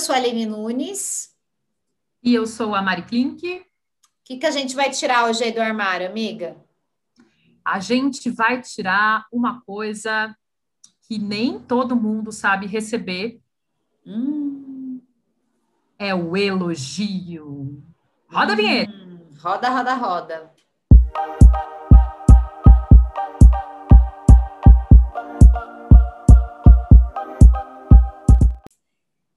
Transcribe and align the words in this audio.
sou 0.00 0.14
a 0.14 0.18
Aline 0.18 0.46
Nunes. 0.46 1.30
E 2.22 2.34
eu 2.34 2.46
sou 2.46 2.74
a 2.74 2.82
Mari 2.82 3.02
Klink. 3.02 3.46
O 3.46 3.64
que, 4.24 4.38
que 4.38 4.46
a 4.46 4.50
gente 4.50 4.74
vai 4.74 4.90
tirar 4.90 5.26
hoje 5.26 5.44
aí 5.44 5.52
do 5.52 5.60
armário, 5.60 6.08
amiga? 6.08 6.56
A 7.64 7.78
gente 7.78 8.30
vai 8.30 8.60
tirar 8.60 9.26
uma 9.30 9.60
coisa 9.60 10.34
que 11.02 11.18
nem 11.18 11.58
todo 11.58 11.94
mundo 11.94 12.32
sabe 12.32 12.66
receber. 12.66 13.40
Hum. 14.06 15.00
É 15.98 16.14
o 16.14 16.36
elogio. 16.36 17.82
Roda 18.28 18.54
a 18.54 18.56
vinheta. 18.56 18.92
Hum. 18.92 19.18
Roda, 19.38 19.68
roda, 19.68 19.94
roda. 19.94 20.54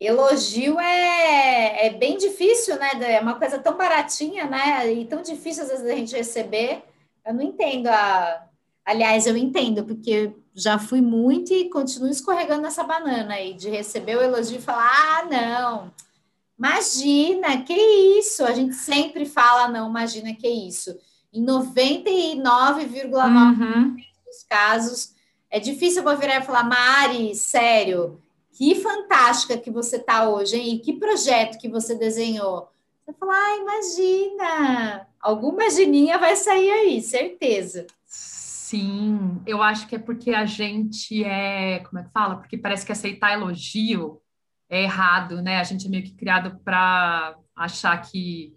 Elogio 0.06 0.80
é, 0.80 1.88
é 1.88 1.90
bem 1.92 2.18
difícil, 2.18 2.78
né? 2.78 2.92
É 3.02 3.20
uma 3.20 3.36
coisa 3.36 3.60
tão 3.60 3.78
baratinha, 3.78 4.46
né? 4.46 4.92
E 4.92 5.06
tão 5.06 5.22
difícil 5.22 5.64
às 5.64 5.70
vezes 5.70 5.86
a 5.86 5.96
gente 5.96 6.16
receber. 6.16 6.84
Eu 7.26 7.34
não 7.34 7.42
entendo 7.42 7.88
a. 7.88 8.46
Aliás, 8.86 9.26
eu 9.26 9.38
entendo, 9.38 9.86
porque 9.86 10.34
já 10.54 10.78
fui 10.78 11.02
muito 11.02 11.54
e 11.54 11.70
continuo 11.70 12.10
escorregando 12.10 12.64
nessa 12.64 12.84
banana 12.84 13.36
aí, 13.36 13.54
de 13.54 13.70
receber 13.70 14.18
o 14.18 14.22
elogio 14.22 14.58
e 14.58 14.62
falar: 14.62 14.92
ah, 14.92 15.26
não, 15.26 15.92
imagina, 16.58 17.62
que 17.64 17.74
isso? 17.74 18.44
A 18.44 18.52
gente 18.52 18.76
sempre 18.76 19.26
fala, 19.26 19.68
não, 19.68 19.90
imagina, 19.90 20.34
que 20.34 20.48
isso. 20.48 20.98
Em 21.32 21.44
99,9% 21.44 23.14
uhum. 23.14 23.96
dos 24.26 24.44
casos, 24.48 25.14
é 25.50 25.60
difícil 25.60 26.08
eu 26.08 26.18
virar 26.18 26.40
e 26.40 26.46
falar, 26.46 26.64
Mari, 26.64 27.36
sério, 27.36 28.22
que 28.54 28.76
fantástica 28.76 29.58
que 29.58 29.72
você 29.72 29.98
está 29.98 30.30
hoje, 30.30 30.56
hein? 30.56 30.76
E 30.76 30.80
que 30.80 30.94
projeto 30.94 31.60
que 31.60 31.68
você 31.68 31.96
desenhou. 31.96 32.70
Você 33.06 33.14
fala, 33.14 33.34
ah, 33.34 33.58
imagina, 33.58 35.08
alguma 35.20 35.70
gininha 35.70 36.18
vai 36.18 36.36
sair 36.36 36.72
aí, 36.72 37.02
certeza. 37.02 37.86
Sim, 38.06 39.42
eu 39.46 39.62
acho 39.62 39.88
que 39.88 39.96
é 39.96 40.00
porque 40.00 40.32
a 40.32 40.46
gente 40.46 41.24
é, 41.24 41.80
como 41.80 42.00
é 42.00 42.04
que 42.04 42.12
fala? 42.12 42.38
Porque 42.38 42.58
parece 42.58 42.86
que 42.86 42.92
aceitar 42.92 43.34
elogio 43.34 44.22
é 44.70 44.84
errado, 44.84 45.42
né? 45.42 45.60
A 45.60 45.64
gente 45.64 45.88
é 45.88 45.90
meio 45.90 46.04
que 46.04 46.16
criado 46.16 46.60
para 46.64 47.36
achar 47.56 47.98
que 48.02 48.56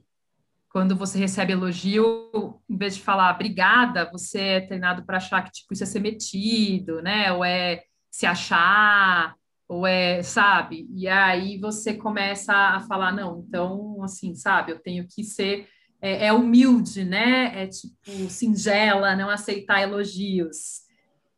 quando 0.71 0.95
você 0.95 1.19
recebe 1.19 1.53
elogio, 1.53 2.61
em 2.69 2.77
vez 2.77 2.97
de 2.97 3.03
falar 3.03 3.35
obrigada, 3.35 4.11
você 4.11 4.39
é 4.41 4.61
treinado 4.61 5.05
para 5.05 5.17
achar 5.17 5.43
que 5.43 5.51
tipo 5.51 5.73
isso 5.73 5.83
é 5.83 5.87
ser 5.87 6.01
metido, 6.01 7.03
né? 7.03 7.33
Ou 7.33 7.45
é 7.45 7.83
se 8.11 8.27
achar, 8.27 9.35
ou 9.69 9.87
é, 9.87 10.23
sabe? 10.23 10.89
E 10.95 11.09
aí 11.09 11.59
você 11.59 11.95
começa 11.95 12.53
a 12.53 12.81
falar, 12.81 13.13
não, 13.13 13.45
então, 13.47 14.03
assim, 14.03 14.35
sabe, 14.35 14.73
eu 14.73 14.79
tenho 14.79 15.07
que 15.09 15.25
ser 15.25 15.69
é, 16.01 16.27
é, 16.27 16.33
humilde, 16.33 17.05
né? 17.05 17.63
É 17.63 17.67
tipo 17.67 18.31
singela, 18.31 19.17
não 19.17 19.29
aceitar 19.29 19.83
elogios. 19.83 20.83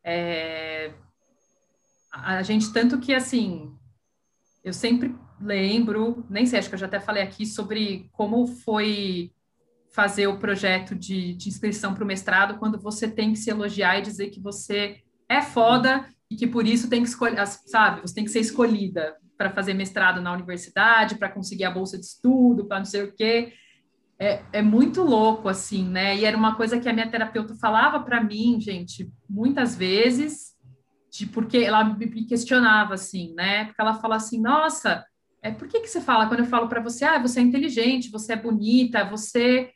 É, 0.03 0.93
a 2.11 2.41
gente, 2.43 2.71
tanto 2.71 2.99
que 2.99 3.13
assim, 3.13 3.73
eu 4.63 4.73
sempre 4.73 5.15
lembro, 5.41 6.25
nem 6.29 6.45
sei, 6.45 6.59
acho 6.59 6.69
que 6.69 6.75
eu 6.75 6.79
já 6.79 6.85
até 6.85 6.99
falei 6.99 7.23
aqui 7.23 7.45
sobre 7.45 8.09
como 8.11 8.45
foi 8.45 9.31
fazer 9.91 10.27
o 10.27 10.37
projeto 10.37 10.95
de, 10.95 11.33
de 11.33 11.49
inscrição 11.49 11.93
para 11.93 12.03
o 12.03 12.07
mestrado 12.07 12.59
quando 12.59 12.79
você 12.79 13.09
tem 13.09 13.33
que 13.33 13.39
se 13.39 13.49
elogiar 13.49 13.97
e 13.97 14.03
dizer 14.03 14.29
que 14.29 14.39
você 14.39 15.01
é 15.27 15.41
foda 15.41 16.07
e 16.29 16.35
que 16.35 16.47
por 16.47 16.67
isso 16.67 16.89
tem 16.89 17.01
que 17.01 17.09
escolher, 17.09 17.45
sabe, 17.47 18.01
você 18.01 18.13
tem 18.13 18.23
que 18.23 18.29
ser 18.29 18.39
escolhida 18.39 19.15
para 19.37 19.49
fazer 19.49 19.73
mestrado 19.73 20.21
na 20.21 20.33
universidade, 20.33 21.15
para 21.15 21.29
conseguir 21.29 21.63
a 21.63 21.71
bolsa 21.71 21.97
de 21.97 22.05
estudo, 22.05 22.65
para 22.65 22.79
não 22.79 22.85
sei 22.85 23.03
o 23.03 23.13
quê. 23.13 23.53
É, 24.19 24.43
é 24.51 24.61
muito 24.61 25.01
louco, 25.01 25.47
assim, 25.47 25.87
né? 25.87 26.17
E 26.17 26.25
era 26.25 26.35
uma 26.35 26.55
coisa 26.55 26.77
que 26.77 26.89
a 26.89 26.93
minha 26.93 27.09
terapeuta 27.09 27.55
falava 27.55 28.01
para 28.01 28.21
mim, 28.21 28.59
gente, 28.59 29.09
muitas 29.29 29.75
vezes, 29.75 30.53
de 31.09 31.25
porque 31.25 31.59
ela 31.59 31.83
me 31.85 32.25
questionava, 32.25 32.95
assim, 32.95 33.33
né? 33.33 33.65
Porque 33.65 33.81
ela 33.81 33.93
fala 33.95 34.17
assim, 34.17 34.41
nossa, 34.41 35.05
é, 35.41 35.51
por 35.51 35.69
que, 35.69 35.79
que 35.79 35.87
você 35.87 36.01
fala, 36.01 36.27
quando 36.27 36.41
eu 36.41 36.45
falo 36.45 36.67
para 36.67 36.81
você, 36.81 37.05
ah, 37.05 37.17
você 37.17 37.39
é 37.39 37.43
inteligente, 37.43 38.11
você 38.11 38.33
é 38.33 38.35
bonita, 38.35 39.09
você 39.09 39.71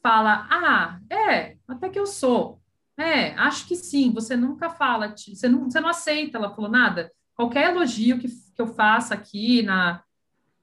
fala, 0.00 0.46
ah, 0.48 1.00
é, 1.10 1.56
até 1.66 1.88
que 1.88 1.98
eu 1.98 2.06
sou. 2.06 2.60
É, 2.98 3.30
acho 3.34 3.66
que 3.66 3.76
sim. 3.76 4.12
Você 4.12 4.36
nunca 4.36 4.68
fala, 4.68 5.14
você 5.16 5.48
não, 5.48 5.70
você 5.70 5.80
não 5.80 5.88
aceita. 5.88 6.36
Ela 6.36 6.50
falou 6.50 6.70
nada. 6.70 7.12
Qualquer 7.34 7.70
elogio 7.70 8.18
que, 8.18 8.28
que 8.28 8.60
eu 8.60 8.66
faça 8.66 9.14
aqui 9.14 9.62
na, 9.62 10.02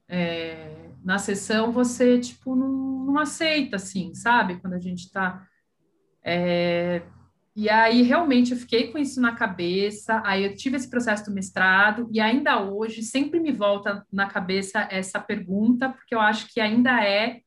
é, 0.09 0.89
na 1.03 1.17
sessão, 1.17 1.71
você, 1.71 2.19
tipo, 2.19 2.53
não, 2.53 3.05
não 3.05 3.17
aceita, 3.17 3.77
assim, 3.77 4.13
sabe? 4.13 4.59
Quando 4.59 4.73
a 4.73 4.79
gente 4.79 5.05
está. 5.05 5.47
É, 6.21 7.01
e 7.55 7.69
aí, 7.69 8.01
realmente, 8.01 8.51
eu 8.51 8.57
fiquei 8.57 8.91
com 8.91 8.97
isso 8.97 9.21
na 9.21 9.33
cabeça. 9.33 10.21
Aí, 10.25 10.43
eu 10.43 10.53
tive 10.53 10.75
esse 10.75 10.89
processo 10.89 11.23
do 11.25 11.31
mestrado, 11.31 12.09
e 12.11 12.19
ainda 12.19 12.61
hoje, 12.61 13.01
sempre 13.01 13.39
me 13.39 13.53
volta 13.53 14.05
na 14.11 14.27
cabeça 14.27 14.85
essa 14.91 15.21
pergunta, 15.21 15.87
porque 15.87 16.13
eu 16.13 16.19
acho 16.19 16.51
que 16.51 16.59
ainda 16.59 17.01
é 17.01 17.39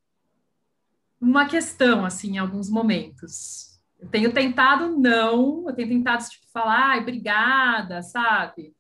uma 1.21 1.47
questão, 1.47 2.07
assim, 2.07 2.37
em 2.37 2.39
alguns 2.39 2.71
momentos. 2.71 3.68
Eu 4.01 4.09
tenho 4.09 4.33
tentado 4.33 4.97
não, 4.97 5.65
eu 5.69 5.75
tenho 5.75 5.89
tentado 5.89 6.25
tipo, 6.29 6.47
falar, 6.53 6.91
ai, 6.91 7.01
obrigada, 7.01 8.03
sabe? 8.03 8.73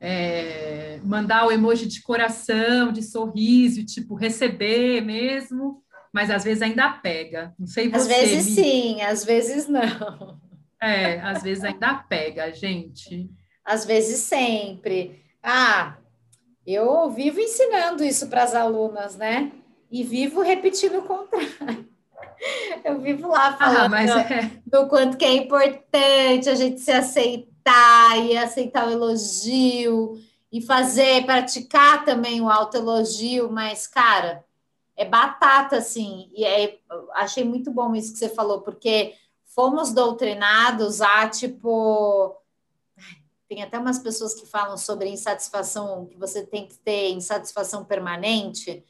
É, 0.00 1.00
mandar 1.02 1.46
o 1.46 1.52
emoji 1.52 1.86
de 1.86 2.02
coração, 2.02 2.92
de 2.92 3.02
sorriso, 3.02 3.84
tipo, 3.84 4.14
receber 4.14 5.00
mesmo, 5.00 5.82
mas 6.12 6.30
às 6.30 6.44
vezes 6.44 6.62
ainda 6.62 6.90
pega. 6.90 7.54
Não 7.58 7.66
sei 7.66 7.88
você. 7.88 7.96
Às 7.96 8.06
vezes 8.06 8.46
me... 8.46 8.52
sim, 8.52 9.02
às 9.02 9.24
vezes 9.24 9.68
não. 9.68 10.40
É, 10.80 11.18
às 11.20 11.42
vezes 11.42 11.64
ainda 11.64 11.94
pega, 11.94 12.52
gente. 12.52 13.30
Às 13.64 13.86
vezes 13.86 14.18
sempre. 14.18 15.24
Ah, 15.42 15.96
eu 16.66 17.10
vivo 17.10 17.40
ensinando 17.40 18.04
isso 18.04 18.28
para 18.28 18.42
as 18.42 18.54
alunas, 18.54 19.16
né? 19.16 19.50
E 19.90 20.02
vivo 20.02 20.42
repetindo 20.42 20.98
o 20.98 21.02
contrário. 21.02 21.88
Eu 22.84 23.00
vivo 23.00 23.28
lá 23.28 23.48
ah, 23.48 23.56
falando 23.56 23.94
ah, 23.94 24.20
é... 24.20 24.50
do 24.66 24.86
quanto 24.88 25.16
que 25.16 25.24
é 25.24 25.34
importante 25.34 26.48
a 26.48 26.54
gente 26.54 26.80
se 26.80 26.92
aceitar 26.92 28.18
e 28.18 28.36
aceitar 28.36 28.86
o 28.86 28.90
elogio 28.90 30.18
e 30.52 30.60
fazer, 30.60 31.24
praticar 31.24 32.04
também 32.04 32.40
o 32.40 32.48
autoelogio, 32.48 33.50
mas, 33.50 33.86
cara, 33.86 34.44
é 34.96 35.04
batata, 35.04 35.78
assim, 35.78 36.30
e 36.32 36.44
é, 36.44 36.78
achei 37.14 37.42
muito 37.42 37.70
bom 37.70 37.94
isso 37.94 38.12
que 38.12 38.18
você 38.18 38.28
falou, 38.28 38.60
porque 38.60 39.14
fomos 39.44 39.92
doutrinados 39.92 41.00
a, 41.00 41.28
tipo, 41.28 42.36
tem 43.48 43.62
até 43.62 43.78
umas 43.78 43.98
pessoas 43.98 44.34
que 44.34 44.46
falam 44.46 44.76
sobre 44.76 45.08
insatisfação, 45.08 46.06
que 46.06 46.16
você 46.16 46.44
tem 46.44 46.66
que 46.66 46.78
ter 46.78 47.10
insatisfação 47.10 47.84
permanente, 47.84 48.84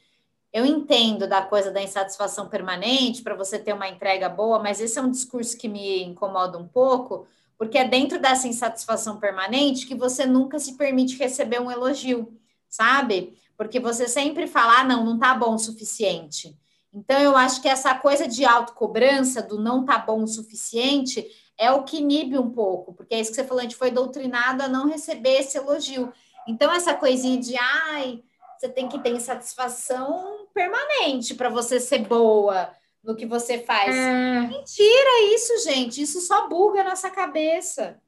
eu 0.55 0.65
entendo 0.65 1.27
da 1.27 1.41
coisa 1.41 1.69
da 1.69 1.83
insatisfação 1.83 2.47
permanente 2.47 3.21
para 3.21 3.35
você 3.35 3.59
ter 3.59 3.73
uma 3.73 3.89
entrega 3.89 4.29
boa, 4.29 4.57
mas 4.57 4.79
esse 4.79 4.97
é 4.97 5.01
um 5.01 5.11
discurso 5.11 5.57
que 5.57 5.67
me 5.67 6.01
incomoda 6.01 6.57
um 6.57 6.65
pouco, 6.65 7.27
porque 7.57 7.77
é 7.77 7.85
dentro 7.85 8.21
dessa 8.21 8.47
insatisfação 8.47 9.19
permanente 9.19 9.85
que 9.85 9.93
você 9.93 10.25
nunca 10.25 10.57
se 10.57 10.77
permite 10.77 11.17
receber 11.17 11.59
um 11.59 11.69
elogio, 11.69 12.31
sabe? 12.69 13.37
Porque 13.57 13.81
você 13.81 14.07
sempre 14.07 14.47
fala, 14.47 14.79
ah, 14.79 14.83
não, 14.85 15.03
não 15.03 15.19
tá 15.19 15.35
bom 15.35 15.55
o 15.55 15.59
suficiente. 15.59 16.57
Então, 16.93 17.19
eu 17.19 17.35
acho 17.35 17.61
que 17.61 17.67
essa 17.67 17.93
coisa 17.93 18.25
de 18.25 18.45
autocobrança, 18.45 19.41
do 19.41 19.59
não 19.59 19.83
tá 19.83 19.97
bom 19.97 20.23
o 20.23 20.27
suficiente, 20.27 21.27
é 21.57 21.69
o 21.69 21.83
que 21.83 21.97
inibe 21.97 22.39
um 22.39 22.49
pouco, 22.49 22.93
porque 22.93 23.13
é 23.13 23.19
isso 23.19 23.31
que 23.31 23.35
você 23.35 23.43
falou, 23.43 23.59
a 23.59 23.63
gente 23.63 23.75
foi 23.75 23.91
doutrinado 23.91 24.63
a 24.63 24.69
não 24.69 24.87
receber 24.87 25.39
esse 25.39 25.57
elogio. 25.57 26.13
Então, 26.47 26.71
essa 26.71 26.93
coisinha 26.93 27.37
de, 27.41 27.57
ai, 27.57 28.23
você 28.57 28.69
tem 28.69 28.87
que 28.87 28.99
ter 28.99 29.11
insatisfação 29.11 30.47
permanente 30.53 31.35
para 31.35 31.49
você 31.49 31.79
ser 31.79 31.99
boa 31.99 32.71
no 33.03 33.15
que 33.15 33.25
você 33.25 33.59
faz. 33.59 33.95
É... 33.95 34.41
Mentira 34.41 35.33
isso, 35.33 35.63
gente. 35.63 36.01
Isso 36.01 36.21
só 36.21 36.47
buga 36.47 36.81
a 36.81 36.85
nossa 36.85 37.09
cabeça. 37.09 37.99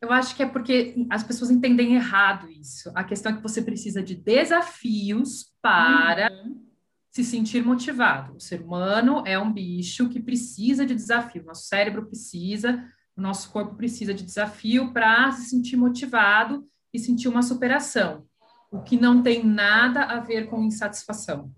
Eu 0.00 0.12
acho 0.12 0.36
que 0.36 0.42
é 0.42 0.46
porque 0.46 1.06
as 1.10 1.22
pessoas 1.22 1.50
entendem 1.50 1.94
errado 1.94 2.50
isso. 2.50 2.92
A 2.94 3.02
questão 3.02 3.32
é 3.32 3.36
que 3.36 3.42
você 3.42 3.62
precisa 3.62 4.02
de 4.02 4.14
desafios 4.14 5.52
para 5.62 6.30
uhum. 6.30 6.62
se 7.10 7.24
sentir 7.24 7.64
motivado. 7.64 8.36
O 8.36 8.40
ser 8.40 8.60
humano 8.60 9.22
é 9.26 9.38
um 9.38 9.50
bicho 9.50 10.08
que 10.10 10.20
precisa 10.20 10.84
de 10.84 10.94
desafio. 10.94 11.44
Nosso 11.44 11.66
cérebro 11.66 12.06
precisa, 12.06 12.84
o 13.16 13.22
nosso 13.22 13.50
corpo 13.50 13.74
precisa 13.74 14.12
de 14.12 14.22
desafio 14.22 14.92
para 14.92 15.32
se 15.32 15.48
sentir 15.48 15.76
motivado 15.76 16.68
e 16.92 16.98
sentir 16.98 17.28
uma 17.28 17.42
superação 17.42 18.26
o 18.70 18.80
que 18.80 18.98
não 18.98 19.22
tem 19.22 19.44
nada 19.44 20.02
a 20.02 20.20
ver 20.20 20.48
com 20.48 20.62
insatisfação. 20.62 21.50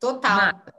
Total. 0.00 0.36
Nada. 0.36 0.74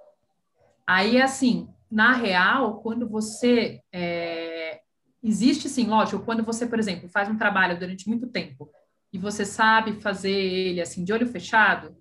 Aí, 0.85 1.21
assim, 1.21 1.67
na 1.89 2.13
real, 2.13 2.81
quando 2.81 3.07
você. 3.07 3.81
É, 3.91 4.81
existe, 5.23 5.67
sim, 5.67 5.87
lógico, 5.87 6.23
quando 6.23 6.43
você, 6.43 6.65
por 6.65 6.79
exemplo, 6.79 7.09
faz 7.09 7.29
um 7.29 7.37
trabalho 7.37 7.77
durante 7.77 8.07
muito 8.07 8.27
tempo 8.27 8.69
e 9.11 9.17
você 9.17 9.45
sabe 9.45 10.01
fazer 10.01 10.31
ele, 10.31 10.81
assim, 10.81 11.03
de 11.03 11.11
olho 11.11 11.27
fechado, 11.27 11.95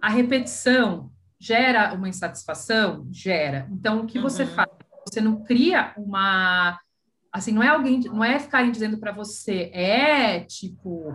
A 0.00 0.08
repetição 0.08 1.12
gera 1.38 1.94
uma 1.94 2.08
insatisfação? 2.08 3.06
Gera. 3.10 3.68
Então, 3.70 4.00
o 4.00 4.06
que 4.06 4.18
uhum. 4.18 4.24
você 4.24 4.44
faz? 4.46 4.68
Você 5.06 5.20
não 5.20 5.44
cria 5.44 5.92
uma. 5.96 6.78
Assim, 7.32 7.52
não 7.52 7.62
é 7.62 7.68
alguém, 7.68 8.00
não 8.00 8.22
é 8.22 8.38
ficarem 8.38 8.70
dizendo 8.70 8.98
para 8.98 9.12
você, 9.12 9.70
é 9.72 10.40
tipo, 10.40 11.14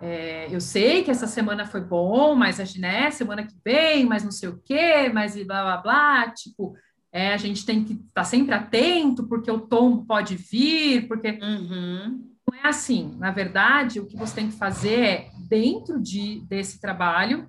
é, 0.00 0.46
eu 0.54 0.60
sei 0.60 1.02
que 1.02 1.10
essa 1.10 1.26
semana 1.26 1.66
foi 1.66 1.80
bom, 1.80 2.34
mas 2.34 2.60
a 2.60 2.78
né, 2.78 3.10
semana 3.10 3.44
que 3.44 3.54
vem, 3.64 4.06
mas 4.06 4.22
não 4.22 4.30
sei 4.30 4.48
o 4.48 4.60
quê, 4.64 5.10
mas 5.12 5.34
blá 5.44 5.62
blá 5.62 5.76
blá, 5.78 6.30
tipo, 6.30 6.76
é, 7.12 7.32
a 7.32 7.36
gente 7.36 7.64
tem 7.64 7.82
que 7.82 7.94
estar 7.94 8.06
tá 8.14 8.24
sempre 8.24 8.54
atento, 8.54 9.26
porque 9.26 9.50
o 9.50 9.60
tom 9.60 10.04
pode 10.04 10.36
vir, 10.36 11.08
porque. 11.08 11.38
Uhum. 11.42 12.28
Não 12.50 12.58
é 12.64 12.68
assim. 12.68 13.14
Na 13.18 13.30
verdade, 13.30 14.00
o 14.00 14.06
que 14.06 14.16
você 14.16 14.36
tem 14.36 14.48
que 14.48 14.56
fazer 14.56 15.00
é, 15.00 15.30
dentro 15.48 16.00
de, 16.00 16.40
desse 16.46 16.80
trabalho, 16.80 17.48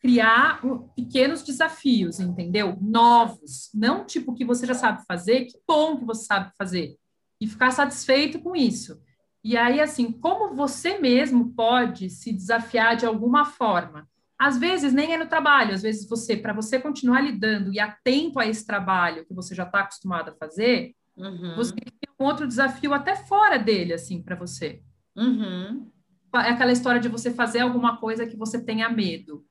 criar 0.00 0.60
pequenos 0.96 1.42
desafios, 1.42 2.18
entendeu? 2.18 2.76
Novos. 2.80 3.70
Não 3.74 4.04
tipo 4.04 4.34
que 4.34 4.44
você 4.44 4.66
já 4.66 4.74
sabe 4.74 5.04
fazer, 5.06 5.44
que 5.44 5.58
bom 5.68 5.98
que 5.98 6.04
você 6.04 6.24
sabe 6.24 6.50
fazer. 6.56 6.96
E 7.40 7.46
ficar 7.46 7.70
satisfeito 7.70 8.40
com 8.40 8.56
isso. 8.56 9.00
E 9.42 9.56
aí, 9.56 9.80
assim, 9.80 10.12
como 10.12 10.54
você 10.54 10.98
mesmo 10.98 11.52
pode 11.54 12.10
se 12.10 12.32
desafiar 12.32 12.96
de 12.96 13.06
alguma 13.06 13.44
forma? 13.44 14.08
Às 14.38 14.58
vezes 14.58 14.92
nem 14.92 15.12
é 15.12 15.18
no 15.18 15.26
trabalho, 15.26 15.74
às 15.74 15.82
vezes 15.82 16.08
você, 16.08 16.36
para 16.36 16.52
você 16.52 16.78
continuar 16.78 17.20
lidando 17.20 17.72
e 17.72 17.80
atento 17.80 18.38
a 18.38 18.46
esse 18.46 18.66
trabalho 18.66 19.24
que 19.26 19.34
você 19.34 19.54
já 19.54 19.64
está 19.64 19.80
acostumado 19.80 20.30
a 20.30 20.34
fazer, 20.34 20.94
uhum. 21.16 21.54
você 21.56 21.74
tem 21.74 22.14
um 22.18 22.24
outro 22.24 22.46
desafio 22.46 22.94
até 22.94 23.16
fora 23.16 23.58
dele, 23.58 23.92
assim, 23.92 24.22
para 24.22 24.36
você. 24.36 24.82
Uhum. 25.16 25.90
É 26.34 26.50
aquela 26.50 26.72
história 26.72 27.00
de 27.00 27.08
você 27.08 27.30
fazer 27.30 27.60
alguma 27.60 27.96
coisa 27.96 28.26
que 28.26 28.36
você 28.36 28.62
tenha 28.62 28.88
medo, 28.88 29.44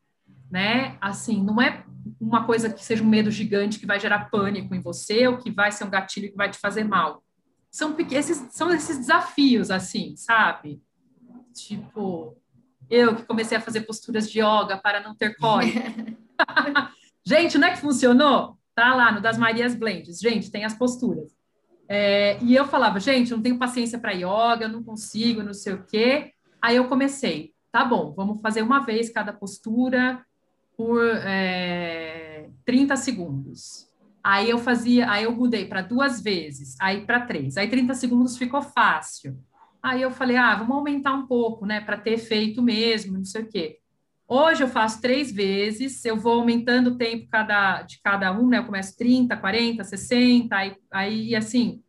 né? 0.49 0.97
Assim, 1.01 1.43
não 1.43 1.61
é 1.61 1.83
uma 2.19 2.45
coisa 2.45 2.71
que 2.71 2.83
seja 2.83 3.03
um 3.03 3.07
medo 3.07 3.29
gigante 3.29 3.79
que 3.79 3.85
vai 3.85 3.99
gerar 3.99 4.29
pânico 4.29 4.73
em 4.73 4.81
você 4.81 5.27
ou 5.27 5.37
que 5.37 5.51
vai 5.51 5.71
ser 5.71 5.83
um 5.83 5.89
gatilho 5.89 6.31
que 6.31 6.37
vai 6.37 6.49
te 6.49 6.57
fazer 6.57 6.83
mal. 6.83 7.23
São, 7.71 7.95
esses, 8.11 8.47
são 8.51 8.73
esses 8.73 8.97
desafios, 8.97 9.69
assim, 9.69 10.15
sabe? 10.15 10.81
Tipo, 11.53 12.35
eu 12.89 13.15
que 13.15 13.23
comecei 13.23 13.57
a 13.57 13.61
fazer 13.61 13.81
posturas 13.81 14.29
de 14.29 14.39
yoga 14.39 14.77
para 14.77 15.01
não 15.01 15.15
ter 15.15 15.35
cólica. 15.37 15.79
Gente, 17.25 17.57
não 17.57 17.67
é 17.67 17.71
que 17.71 17.81
funcionou? 17.81 18.57
Tá 18.73 18.95
lá 18.95 19.11
no 19.11 19.21
das 19.21 19.37
Marias 19.37 19.75
Blends. 19.75 20.19
Gente, 20.19 20.49
tem 20.49 20.65
as 20.65 20.73
posturas. 20.73 21.31
É, 21.87 22.37
e 22.43 22.55
eu 22.55 22.67
falava, 22.67 22.99
gente, 22.99 23.31
não 23.31 23.41
tenho 23.41 23.57
paciência 23.57 23.97
para 23.97 24.11
yoga, 24.11 24.67
não 24.67 24.83
consigo, 24.83 25.41
não 25.41 25.55
sei 25.55 25.73
o 25.73 25.83
quê. 25.83 26.33
Aí 26.61 26.75
eu 26.75 26.87
comecei, 26.87 27.53
tá 27.71 27.83
bom, 27.83 28.13
vamos 28.15 28.39
fazer 28.41 28.61
uma 28.61 28.79
vez 28.85 29.09
cada 29.09 29.33
postura 29.33 30.23
por 30.77 31.03
é, 31.03 32.47
30 32.63 32.95
segundos. 32.95 33.88
Aí 34.23 34.49
eu 34.49 34.57
fazia, 34.57 35.09
aí 35.09 35.23
eu 35.23 35.35
mudei 35.35 35.65
para 35.65 35.81
duas 35.81 36.21
vezes, 36.21 36.75
aí 36.79 37.05
para 37.05 37.21
três. 37.21 37.57
Aí 37.57 37.67
30 37.67 37.93
segundos 37.93 38.37
ficou 38.37 38.61
fácil. 38.61 39.37
Aí 39.81 40.01
eu 40.01 40.11
falei, 40.11 40.35
ah, 40.35 40.55
vamos 40.55 40.75
aumentar 40.75 41.13
um 41.13 41.25
pouco, 41.25 41.65
né, 41.65 41.79
para 41.79 41.97
ter 41.97 42.11
efeito 42.11 42.61
mesmo, 42.61 43.17
não 43.17 43.25
sei 43.25 43.43
o 43.43 43.49
quê. 43.49 43.79
Hoje 44.31 44.61
eu 44.61 44.67
faço 44.67 45.01
três 45.01 45.31
vezes, 45.31 46.05
eu 46.05 46.15
vou 46.15 46.33
aumentando 46.33 46.91
o 46.91 46.97
tempo 46.97 47.27
cada, 47.31 47.81
de 47.81 47.99
cada 47.99 48.31
um, 48.31 48.47
né? 48.47 48.59
Eu 48.59 48.65
começo 48.65 48.95
30, 48.95 49.35
40, 49.35 49.83
60, 49.83 50.55
aí, 50.55 50.75
aí 50.91 51.35
assim, 51.35 51.81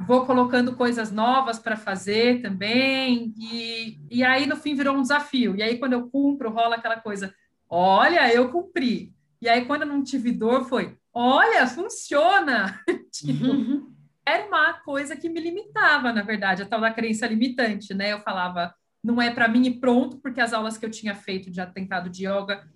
vou 0.00 0.26
colocando 0.26 0.74
coisas 0.74 1.12
novas 1.12 1.60
para 1.60 1.76
fazer 1.76 2.42
também, 2.42 3.32
e, 3.38 4.00
e 4.10 4.24
aí 4.24 4.46
no 4.48 4.56
fim 4.56 4.74
virou 4.74 4.96
um 4.96 5.02
desafio. 5.02 5.54
E 5.54 5.62
aí 5.62 5.78
quando 5.78 5.92
eu 5.92 6.08
cumpro, 6.10 6.50
rola 6.50 6.74
aquela 6.74 6.98
coisa, 6.98 7.32
olha, 7.70 8.34
eu 8.34 8.50
cumpri. 8.50 9.14
E 9.40 9.48
aí 9.48 9.64
quando 9.64 9.82
eu 9.82 9.88
não 9.88 10.02
tive 10.02 10.32
dor, 10.32 10.64
foi, 10.64 10.96
olha, 11.20 11.66
funciona! 11.66 12.80
tipo, 13.12 13.46
uhum 13.46 13.98
era 14.28 14.46
uma 14.46 14.74
coisa 14.74 15.16
que 15.16 15.28
me 15.28 15.40
limitava, 15.40 16.12
na 16.12 16.22
verdade, 16.22 16.62
a 16.62 16.66
tal 16.66 16.80
da 16.80 16.92
crença 16.92 17.26
limitante, 17.26 17.94
né? 17.94 18.12
Eu 18.12 18.20
falava, 18.20 18.74
não 19.02 19.20
é 19.20 19.30
para 19.30 19.48
mim 19.48 19.66
e 19.66 19.80
pronto, 19.80 20.18
porque 20.18 20.40
as 20.40 20.52
aulas 20.52 20.76
que 20.76 20.84
eu 20.84 20.90
tinha 20.90 21.14
feito 21.14 21.50
de 21.50 21.60
atentado 21.60 22.10
de 22.10 22.26
yoga 22.26 22.68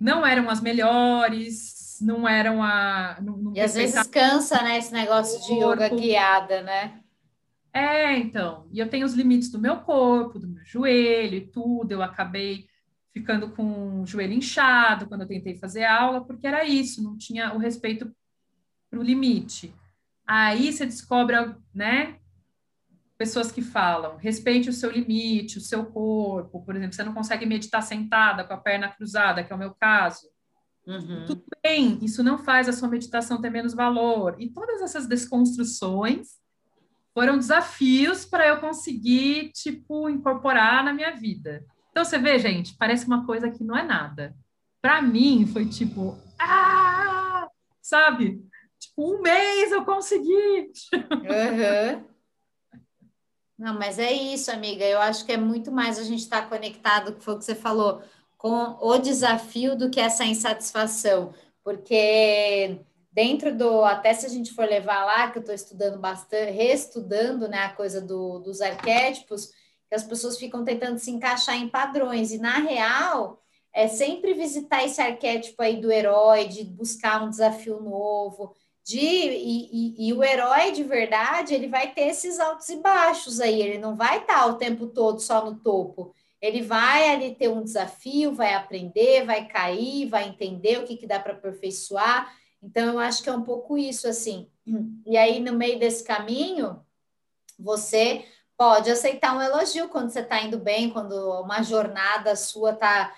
não 0.00 0.26
eram 0.26 0.50
as 0.50 0.60
melhores, 0.60 1.98
não 2.00 2.28
eram 2.28 2.62
a. 2.62 3.16
Não, 3.20 3.36
não 3.36 3.52
e 3.54 3.60
às 3.60 3.74
vezes 3.74 4.06
cansa, 4.08 4.62
né, 4.62 4.78
esse 4.78 4.92
negócio 4.92 5.40
de 5.46 5.62
yoga 5.62 5.88
guiada, 5.88 6.62
né? 6.62 7.00
É, 7.72 8.16
então. 8.16 8.66
E 8.72 8.80
eu 8.80 8.88
tenho 8.88 9.06
os 9.06 9.14
limites 9.14 9.50
do 9.50 9.58
meu 9.58 9.76
corpo, 9.78 10.38
do 10.38 10.48
meu 10.48 10.64
joelho 10.64 11.36
e 11.36 11.46
tudo. 11.46 11.92
Eu 11.92 12.02
acabei 12.02 12.66
ficando 13.18 13.50
com 13.50 14.02
o 14.02 14.06
joelho 14.06 14.32
inchado 14.32 15.08
quando 15.08 15.22
eu 15.22 15.28
tentei 15.28 15.56
fazer 15.56 15.84
aula, 15.84 16.24
porque 16.24 16.46
era 16.46 16.64
isso, 16.64 17.02
não 17.02 17.16
tinha 17.16 17.52
o 17.52 17.58
respeito 17.58 18.10
para 18.88 19.00
o 19.00 19.02
limite. 19.02 19.74
Aí 20.26 20.72
você 20.72 20.86
descobre, 20.86 21.36
né? 21.74 22.18
Pessoas 23.16 23.50
que 23.50 23.60
falam, 23.60 24.16
respeite 24.16 24.68
o 24.68 24.72
seu 24.72 24.90
limite, 24.90 25.58
o 25.58 25.60
seu 25.60 25.86
corpo. 25.86 26.64
Por 26.64 26.76
exemplo, 26.76 26.94
você 26.94 27.02
não 27.02 27.14
consegue 27.14 27.44
meditar 27.44 27.82
sentada 27.82 28.44
com 28.44 28.54
a 28.54 28.58
perna 28.58 28.88
cruzada, 28.88 29.42
que 29.42 29.52
é 29.52 29.56
o 29.56 29.58
meu 29.58 29.74
caso. 29.74 30.28
Uhum. 30.86 31.24
Tudo 31.26 31.44
bem, 31.62 31.98
isso 32.02 32.22
não 32.22 32.38
faz 32.38 32.68
a 32.68 32.72
sua 32.72 32.88
meditação 32.88 33.40
ter 33.40 33.50
menos 33.50 33.74
valor. 33.74 34.36
E 34.38 34.48
todas 34.48 34.80
essas 34.80 35.08
desconstruções 35.08 36.38
foram 37.12 37.36
desafios 37.36 38.24
para 38.24 38.46
eu 38.46 38.60
conseguir, 38.60 39.50
tipo, 39.52 40.08
incorporar 40.08 40.84
na 40.84 40.94
minha 40.94 41.10
vida. 41.16 41.66
Então, 41.98 42.08
você 42.08 42.16
vê, 42.16 42.38
gente, 42.38 42.76
parece 42.76 43.06
uma 43.06 43.26
coisa 43.26 43.50
que 43.50 43.64
não 43.64 43.76
é 43.76 43.82
nada. 43.82 44.32
Para 44.80 45.02
mim, 45.02 45.44
foi 45.52 45.66
tipo, 45.66 46.16
ah! 46.38 47.48
Sabe? 47.82 48.40
Tipo, 48.78 49.16
um 49.16 49.20
mês 49.20 49.72
eu 49.72 49.84
consegui. 49.84 50.70
Uhum. 50.94 52.04
Não, 53.58 53.76
mas 53.76 53.98
é 53.98 54.12
isso, 54.12 54.48
amiga. 54.52 54.84
Eu 54.84 55.00
acho 55.00 55.26
que 55.26 55.32
é 55.32 55.36
muito 55.36 55.72
mais 55.72 55.98
a 55.98 56.04
gente 56.04 56.20
estar 56.20 56.42
tá 56.42 56.48
conectado, 56.48 57.14
que 57.14 57.24
foi 57.24 57.34
o 57.34 57.38
que 57.38 57.44
você 57.44 57.56
falou, 57.56 58.00
com 58.36 58.78
o 58.80 58.96
desafio 58.98 59.76
do 59.76 59.90
que 59.90 59.98
essa 59.98 60.24
insatisfação. 60.24 61.34
Porque 61.64 62.78
dentro 63.10 63.52
do, 63.52 63.84
até 63.84 64.14
se 64.14 64.24
a 64.24 64.28
gente 64.28 64.52
for 64.52 64.68
levar 64.68 65.04
lá, 65.04 65.32
que 65.32 65.38
eu 65.38 65.40
estou 65.40 65.54
estudando 65.54 65.98
bastante, 65.98 66.52
reestudando 66.52 67.48
né, 67.48 67.64
a 67.64 67.72
coisa 67.72 68.00
do, 68.00 68.38
dos 68.38 68.60
arquétipos, 68.60 69.50
que 69.88 69.94
as 69.94 70.04
pessoas 70.04 70.38
ficam 70.38 70.64
tentando 70.64 70.98
se 70.98 71.10
encaixar 71.10 71.56
em 71.56 71.68
padrões, 71.68 72.32
e 72.32 72.38
na 72.38 72.58
real 72.58 73.42
é 73.72 73.88
sempre 73.88 74.34
visitar 74.34 74.84
esse 74.84 75.00
arquétipo 75.00 75.62
aí 75.62 75.80
do 75.80 75.90
herói, 75.90 76.48
de 76.48 76.64
buscar 76.64 77.22
um 77.22 77.30
desafio 77.30 77.80
novo, 77.80 78.54
de 78.84 78.98
e, 78.98 79.68
e, 79.70 80.08
e, 80.08 80.12
o 80.14 80.24
herói 80.24 80.72
de 80.72 80.82
verdade 80.82 81.54
ele 81.54 81.68
vai 81.68 81.92
ter 81.92 82.08
esses 82.08 82.40
altos 82.40 82.68
e 82.70 82.76
baixos 82.76 83.38
aí, 83.40 83.60
ele 83.60 83.78
não 83.78 83.94
vai 83.94 84.18
estar 84.18 84.46
o 84.46 84.54
tempo 84.54 84.86
todo 84.86 85.20
só 85.20 85.44
no 85.44 85.56
topo. 85.56 86.14
Ele 86.40 86.62
vai 86.62 87.10
ali 87.10 87.34
ter 87.34 87.48
um 87.48 87.62
desafio, 87.62 88.32
vai 88.32 88.54
aprender, 88.54 89.24
vai 89.24 89.46
cair, 89.46 90.08
vai 90.08 90.28
entender 90.28 90.78
o 90.78 90.84
que, 90.84 90.96
que 90.96 91.06
dá 91.06 91.18
para 91.18 91.32
aperfeiçoar. 91.32 92.32
Então, 92.62 92.86
eu 92.92 92.98
acho 92.98 93.22
que 93.22 93.28
é 93.28 93.32
um 93.32 93.42
pouco 93.42 93.76
isso, 93.76 94.08
assim. 94.08 94.48
E 95.04 95.16
aí, 95.16 95.40
no 95.40 95.52
meio 95.52 95.78
desse 95.78 96.04
caminho, 96.04 96.80
você 97.58 98.24
pode 98.58 98.90
aceitar 98.90 99.36
um 99.36 99.40
elogio 99.40 99.88
quando 99.88 100.10
você 100.10 100.18
está 100.18 100.42
indo 100.42 100.58
bem, 100.58 100.90
quando 100.90 101.14
uma 101.40 101.62
jornada 101.62 102.34
sua 102.34 102.72
está 102.72 103.14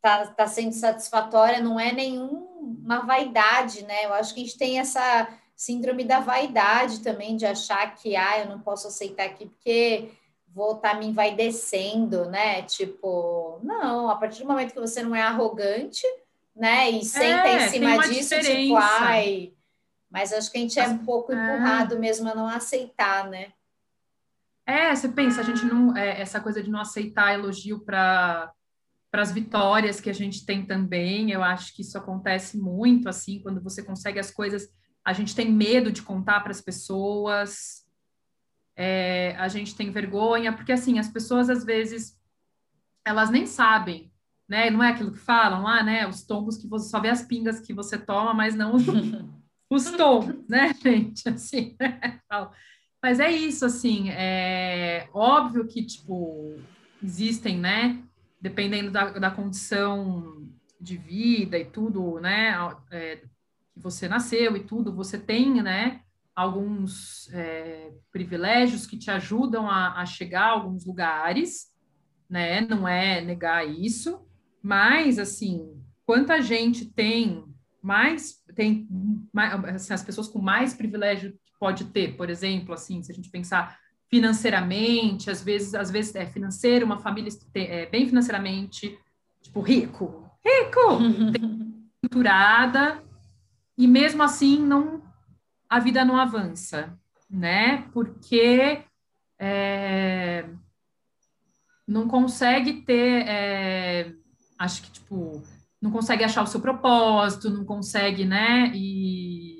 tá, 0.00 0.26
tá 0.28 0.46
sendo 0.46 0.72
satisfatória, 0.72 1.60
não 1.60 1.78
é 1.78 1.90
nenhuma 1.90 3.00
vaidade, 3.04 3.84
né? 3.84 4.04
Eu 4.04 4.14
acho 4.14 4.32
que 4.32 4.40
a 4.40 4.44
gente 4.44 4.56
tem 4.56 4.78
essa 4.78 5.28
síndrome 5.56 6.04
da 6.04 6.20
vaidade 6.20 7.00
também, 7.00 7.36
de 7.36 7.44
achar 7.44 7.96
que, 7.96 8.14
ah, 8.14 8.38
eu 8.38 8.46
não 8.46 8.60
posso 8.60 8.86
aceitar 8.86 9.24
aqui 9.24 9.46
porque 9.46 10.12
vou 10.54 10.76
estar 10.76 10.90
tá 10.90 10.96
me 10.96 11.06
envaidecendo, 11.06 12.26
né? 12.26 12.62
Tipo, 12.62 13.58
não, 13.64 14.08
a 14.08 14.14
partir 14.14 14.42
do 14.42 14.48
momento 14.48 14.72
que 14.72 14.80
você 14.80 15.02
não 15.02 15.16
é 15.16 15.22
arrogante, 15.22 16.06
né? 16.54 16.90
E 16.90 17.04
senta 17.04 17.48
é, 17.48 17.66
em 17.66 17.68
cima 17.70 17.98
disso, 17.98 18.34
tipo, 18.36 18.40
diferença. 18.40 18.54
tipo, 18.54 18.76
ai. 18.76 19.52
Mas 20.08 20.32
acho 20.32 20.50
que 20.50 20.58
a 20.58 20.60
gente 20.60 20.78
é 20.78 20.86
um 20.86 20.98
pouco 20.98 21.32
é. 21.32 21.34
empurrado 21.34 21.98
mesmo 21.98 22.28
a 22.30 22.34
não 22.34 22.46
aceitar, 22.46 23.28
né? 23.28 23.48
É, 24.66 24.92
você 24.94 25.08
pensa, 25.08 25.40
a 25.40 25.44
gente 25.44 25.64
não. 25.64 25.96
É, 25.96 26.20
essa 26.20 26.40
coisa 26.40 26.60
de 26.60 26.68
não 26.68 26.80
aceitar 26.80 27.34
elogio 27.34 27.80
para 27.84 28.52
as 29.12 29.30
vitórias 29.30 30.00
que 30.00 30.10
a 30.10 30.12
gente 30.12 30.44
tem 30.44 30.66
também. 30.66 31.30
Eu 31.30 31.42
acho 31.42 31.74
que 31.74 31.82
isso 31.82 31.96
acontece 31.96 32.58
muito 32.58 33.08
assim, 33.08 33.40
quando 33.40 33.62
você 33.62 33.82
consegue 33.82 34.18
as 34.18 34.30
coisas, 34.30 34.68
a 35.04 35.12
gente 35.12 35.36
tem 35.36 35.52
medo 35.52 35.92
de 35.92 36.02
contar 36.02 36.40
para 36.40 36.50
as 36.50 36.60
pessoas. 36.60 37.86
É, 38.76 39.36
a 39.38 39.46
gente 39.46 39.74
tem 39.76 39.90
vergonha, 39.90 40.52
porque 40.52 40.72
assim, 40.72 40.98
as 40.98 41.08
pessoas 41.08 41.48
às 41.48 41.64
vezes 41.64 42.20
elas 43.06 43.30
nem 43.30 43.46
sabem, 43.46 44.12
né? 44.48 44.68
Não 44.68 44.82
é 44.82 44.90
aquilo 44.90 45.12
que 45.12 45.18
falam 45.18 45.62
lá, 45.62 45.80
né? 45.82 46.08
Os 46.08 46.24
tombos 46.24 46.58
que 46.58 46.66
você 46.66 46.90
só 46.90 47.00
vê 47.00 47.08
as 47.08 47.22
pingas 47.22 47.60
que 47.60 47.72
você 47.72 47.96
toma, 47.96 48.34
mas 48.34 48.56
não 48.56 48.74
os, 48.74 48.82
os 49.70 49.92
tombos, 49.92 50.46
né, 50.48 50.74
gente? 50.82 51.28
Assim, 51.28 51.76
né? 51.80 52.20
Mas 53.02 53.20
é 53.20 53.30
isso, 53.30 53.64
assim, 53.64 54.10
é 54.10 55.08
óbvio 55.12 55.66
que, 55.66 55.84
tipo, 55.84 56.56
existem, 57.02 57.58
né? 57.58 58.02
dependendo 58.40 58.90
da, 58.90 59.10
da 59.10 59.30
condição 59.30 60.46
de 60.80 60.96
vida 60.96 61.58
e 61.58 61.64
tudo, 61.64 62.20
né, 62.20 62.54
é, 62.90 63.16
que 63.16 63.28
você 63.80 64.08
nasceu 64.08 64.56
e 64.56 64.60
tudo, 64.60 64.94
você 64.94 65.18
tem, 65.18 65.62
né, 65.62 66.02
alguns 66.34 67.28
é, 67.32 67.92
privilégios 68.12 68.86
que 68.86 68.98
te 68.98 69.10
ajudam 69.10 69.68
a, 69.68 70.00
a, 70.00 70.06
chegar 70.06 70.44
a 70.44 70.50
alguns 70.50 70.84
lugares, 70.84 71.72
né, 72.28 72.60
não 72.60 72.86
é 72.86 73.20
negar 73.20 73.66
isso, 73.66 74.24
mas, 74.62 75.18
assim, 75.18 75.82
quanta 76.04 76.40
gente 76.40 76.84
tem 76.84 77.44
mais, 77.82 78.42
tem 78.54 78.88
assim, 79.74 79.92
as 79.92 80.02
pessoas 80.02 80.28
com 80.28 80.40
mais 80.40 80.74
privilégio 80.74 81.38
pode 81.58 81.86
ter, 81.86 82.16
por 82.16 82.30
exemplo, 82.30 82.74
assim, 82.74 83.02
se 83.02 83.10
a 83.10 83.14
gente 83.14 83.30
pensar 83.30 83.78
financeiramente, 84.08 85.30
às 85.30 85.42
vezes, 85.42 85.74
às 85.74 85.90
vezes 85.90 86.14
é 86.14 86.26
financeiro, 86.26 86.86
uma 86.86 86.98
família 86.98 87.30
é, 87.54 87.86
bem 87.86 88.06
financeiramente, 88.06 88.98
tipo, 89.42 89.60
rico, 89.60 90.30
rico, 90.44 91.00
estruturada, 92.02 93.02
e 93.76 93.86
mesmo 93.86 94.22
assim 94.22 94.58
não 94.58 95.02
a 95.68 95.80
vida 95.80 96.04
não 96.04 96.16
avança, 96.16 96.96
né? 97.28 97.88
Porque 97.92 98.84
é, 99.38 100.48
não 101.86 102.06
consegue 102.06 102.82
ter, 102.82 103.26
é, 103.26 104.12
acho 104.58 104.82
que 104.82 104.90
tipo, 104.92 105.42
não 105.80 105.90
consegue 105.90 106.24
achar 106.24 106.42
o 106.42 106.46
seu 106.46 106.60
propósito, 106.60 107.50
não 107.50 107.64
consegue, 107.64 108.24
né? 108.24 108.72
E 108.74 109.55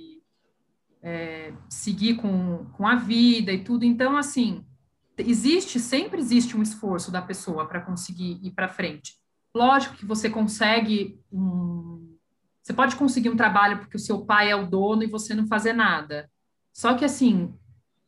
é, 1.07 1.53
seguir 1.69 2.17
com, 2.17 2.67
com 2.73 2.85
a 2.85 2.97
vida 2.97 3.53
e 3.53 3.63
tudo. 3.63 3.85
Então, 3.85 4.17
assim, 4.17 4.65
existe, 5.17 5.79
sempre 5.79 6.21
existe 6.21 6.57
um 6.57 6.63
esforço 6.63 7.13
da 7.13 7.23
pessoa 7.23 7.65
para 7.65 7.81
conseguir 7.81 8.41
ir 8.43 8.51
para 8.51 8.69
frente. 8.69 9.15
Lógico 9.55 9.95
que 9.95 10.05
você 10.05 10.29
consegue 10.29 11.21
um, 11.33 12.17
você 12.61 12.73
pode 12.73 12.97
conseguir 12.97 13.31
um 13.31 13.37
trabalho 13.37 13.79
porque 13.79 13.97
o 13.97 14.01
seu 14.01 14.27
pai 14.27 14.51
é 14.51 14.57
o 14.57 14.67
dono 14.67 15.05
e 15.05 15.07
você 15.07 15.33
não 15.33 15.47
fazer 15.47 15.73
nada. 15.73 16.29
Só 16.73 16.95
que, 16.95 17.05
assim, 17.05 17.55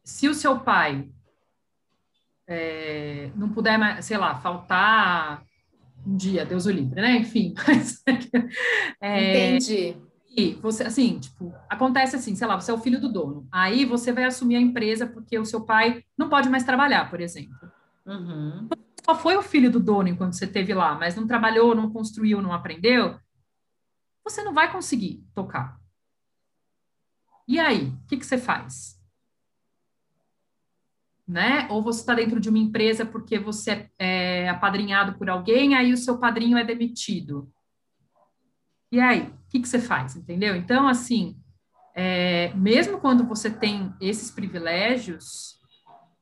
se 0.03 0.29
o 0.29 0.35
seu 0.35 0.59
pai 0.59 1.09
é, 2.49 3.31
não 3.37 3.51
puder, 3.51 4.03
sei 4.03 4.19
lá, 4.19 4.35
faltar 4.35 5.45
um 6.05 6.17
dia, 6.17 6.45
Deus 6.45 6.67
o 6.67 6.73
livre, 6.73 7.01
né? 7.01 7.19
Enfim. 7.19 7.55
Mas, 7.65 8.03
é, 9.01 9.55
Entendi. 9.55 10.08
E 10.31 10.55
você, 10.55 10.85
assim, 10.85 11.19
tipo, 11.19 11.53
acontece 11.69 12.17
assim, 12.17 12.35
sei 12.37 12.47
lá, 12.47 12.61
você 12.61 12.71
é 12.71 12.75
o 12.75 12.79
filho 12.79 13.01
do 13.01 13.11
dono. 13.11 13.49
Aí 13.51 13.85
você 13.85 14.13
vai 14.13 14.25
assumir 14.25 14.57
a 14.57 14.61
empresa 14.61 15.07
porque 15.07 15.39
o 15.39 15.45
seu 15.45 15.63
pai 15.63 16.05
não 16.17 16.29
pode 16.29 16.49
mais 16.49 16.65
trabalhar, 16.65 17.11
por 17.11 17.21
exemplo. 17.21 17.57
Uhum. 18.07 18.69
Só 19.05 19.15
foi 19.15 19.37
o 19.37 19.43
filho 19.43 19.71
do 19.71 19.81
dono 19.81 20.09
enquanto 20.09 20.35
você 20.35 20.45
esteve 20.45 20.75
lá, 20.75 20.95
mas 20.95 21.17
não 21.17 21.27
trabalhou, 21.27 21.75
não 21.75 21.91
construiu, 21.91 22.43
não 22.43 22.53
aprendeu 22.53 23.19
você 24.31 24.43
não 24.43 24.53
vai 24.53 24.71
conseguir 24.71 25.25
tocar. 25.35 25.81
E 27.47 27.59
aí, 27.59 27.89
o 27.89 28.07
que, 28.07 28.19
que 28.19 28.27
você 28.27 28.37
faz? 28.37 28.99
Né? 31.27 31.67
Ou 31.71 31.83
você 31.83 32.01
está 32.01 32.15
dentro 32.15 32.39
de 32.39 32.49
uma 32.49 32.59
empresa 32.59 33.05
porque 33.07 33.39
você 33.39 33.91
é 33.99 34.49
apadrinhado 34.49 35.17
por 35.19 35.29
alguém, 35.29 35.75
aí 35.75 35.93
o 35.93 35.97
seu 35.97 36.19
padrinho 36.19 36.59
é 36.59 36.65
demitido. 36.65 37.51
E 38.91 39.01
aí, 39.01 39.23
o 39.23 39.51
que, 39.51 39.61
que 39.61 39.69
você 39.69 39.79
faz? 39.79 40.17
Entendeu? 40.17 40.57
Então, 40.57 40.89
assim, 40.89 41.37
é, 41.95 42.53
mesmo 42.55 42.99
quando 42.99 43.25
você 43.25 43.51
tem 43.51 43.93
esses 44.01 44.31
privilégios, 44.31 45.59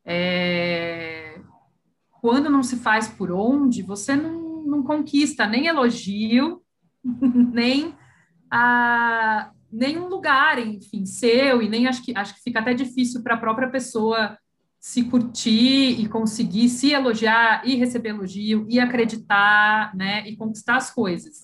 é, 0.04 1.40
quando 2.20 2.50
não 2.50 2.62
se 2.62 2.76
faz 2.76 3.08
por 3.08 3.30
onde, 3.30 3.82
você 3.82 4.16
não, 4.16 4.64
não 4.64 4.82
conquista 4.82 5.46
nem 5.46 5.66
elogio, 5.66 6.62
nem 7.52 7.94
a 8.50 9.50
nenhum 9.70 10.08
lugar, 10.08 10.58
enfim, 10.58 11.04
seu, 11.04 11.60
e 11.60 11.68
nem 11.68 11.86
acho 11.86 12.02
que 12.02 12.16
acho 12.16 12.34
que 12.34 12.42
fica 12.42 12.60
até 12.60 12.72
difícil 12.72 13.22
para 13.22 13.34
a 13.34 13.38
própria 13.38 13.68
pessoa 13.68 14.38
se 14.80 15.04
curtir 15.04 16.00
e 16.00 16.08
conseguir 16.08 16.68
se 16.68 16.92
elogiar 16.92 17.66
e 17.66 17.74
receber 17.74 18.10
elogio 18.10 18.66
e 18.68 18.78
acreditar, 18.78 19.94
né, 19.94 20.26
e 20.28 20.36
conquistar 20.36 20.76
as 20.76 20.90
coisas. 20.90 21.42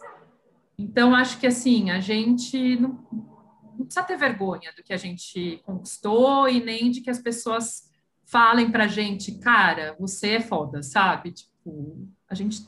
Então 0.82 1.14
acho 1.14 1.38
que 1.38 1.46
assim, 1.46 1.90
a 1.90 2.00
gente 2.00 2.76
não, 2.76 2.98
não 3.78 3.84
precisa 3.84 4.02
ter 4.02 4.16
vergonha 4.16 4.72
do 4.76 4.82
que 4.82 4.92
a 4.92 4.96
gente 4.96 5.60
conquistou 5.64 6.48
e 6.48 6.62
nem 6.62 6.90
de 6.90 7.00
que 7.00 7.10
as 7.10 7.20
pessoas 7.20 7.88
falem 8.24 8.70
pra 8.70 8.88
gente, 8.88 9.38
cara, 9.38 9.94
você 9.98 10.32
é 10.36 10.40
foda, 10.40 10.82
sabe? 10.82 11.30
Tipo, 11.32 12.08
a 12.28 12.34
gente 12.34 12.66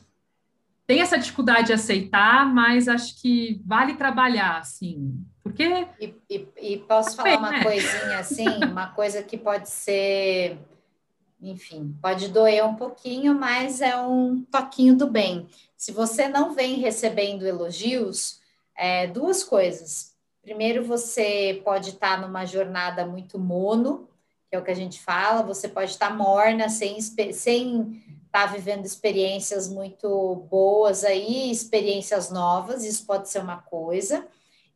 tem 0.87 1.01
essa 1.01 1.17
dificuldade 1.17 1.67
de 1.67 1.73
aceitar, 1.73 2.45
mas 2.45 2.87
acho 2.87 3.19
que 3.19 3.61
vale 3.65 3.95
trabalhar, 3.95 4.59
assim, 4.59 5.19
porque... 5.43 5.87
E, 5.99 6.13
e, 6.29 6.47
e 6.61 6.77
posso 6.77 7.15
falar 7.15 7.37
uma 7.37 7.51
né? 7.51 7.63
coisinha, 7.63 8.19
assim, 8.19 8.47
uma 8.63 8.87
coisa 8.93 9.23
que 9.23 9.37
pode 9.37 9.69
ser, 9.69 10.57
enfim, 11.41 11.95
pode 12.01 12.29
doer 12.29 12.65
um 12.65 12.75
pouquinho, 12.75 13.35
mas 13.35 13.81
é 13.81 13.95
um 13.97 14.43
toquinho 14.43 14.95
do 14.95 15.07
bem. 15.07 15.47
Se 15.77 15.91
você 15.91 16.27
não 16.27 16.53
vem 16.53 16.75
recebendo 16.75 17.45
elogios, 17.45 18.39
é, 18.75 19.07
duas 19.07 19.43
coisas. 19.43 20.15
Primeiro, 20.41 20.83
você 20.83 21.61
pode 21.63 21.91
estar 21.91 22.19
numa 22.21 22.45
jornada 22.45 23.05
muito 23.05 23.39
mono, 23.39 24.07
que 24.49 24.55
é 24.55 24.59
o 24.59 24.63
que 24.63 24.71
a 24.71 24.75
gente 24.75 25.01
fala, 25.01 25.43
você 25.43 25.67
pode 25.67 25.91
estar 25.91 26.15
morna, 26.15 26.69
sem, 26.69 26.99
sem 27.01 28.03
está 28.25 28.45
vivendo 28.47 28.85
experiências 28.85 29.69
muito 29.69 30.35
boas 30.51 31.05
aí, 31.05 31.49
experiências 31.49 32.29
novas, 32.29 32.83
isso 32.83 33.05
pode 33.05 33.29
ser 33.29 33.39
uma 33.39 33.57
coisa. 33.57 34.27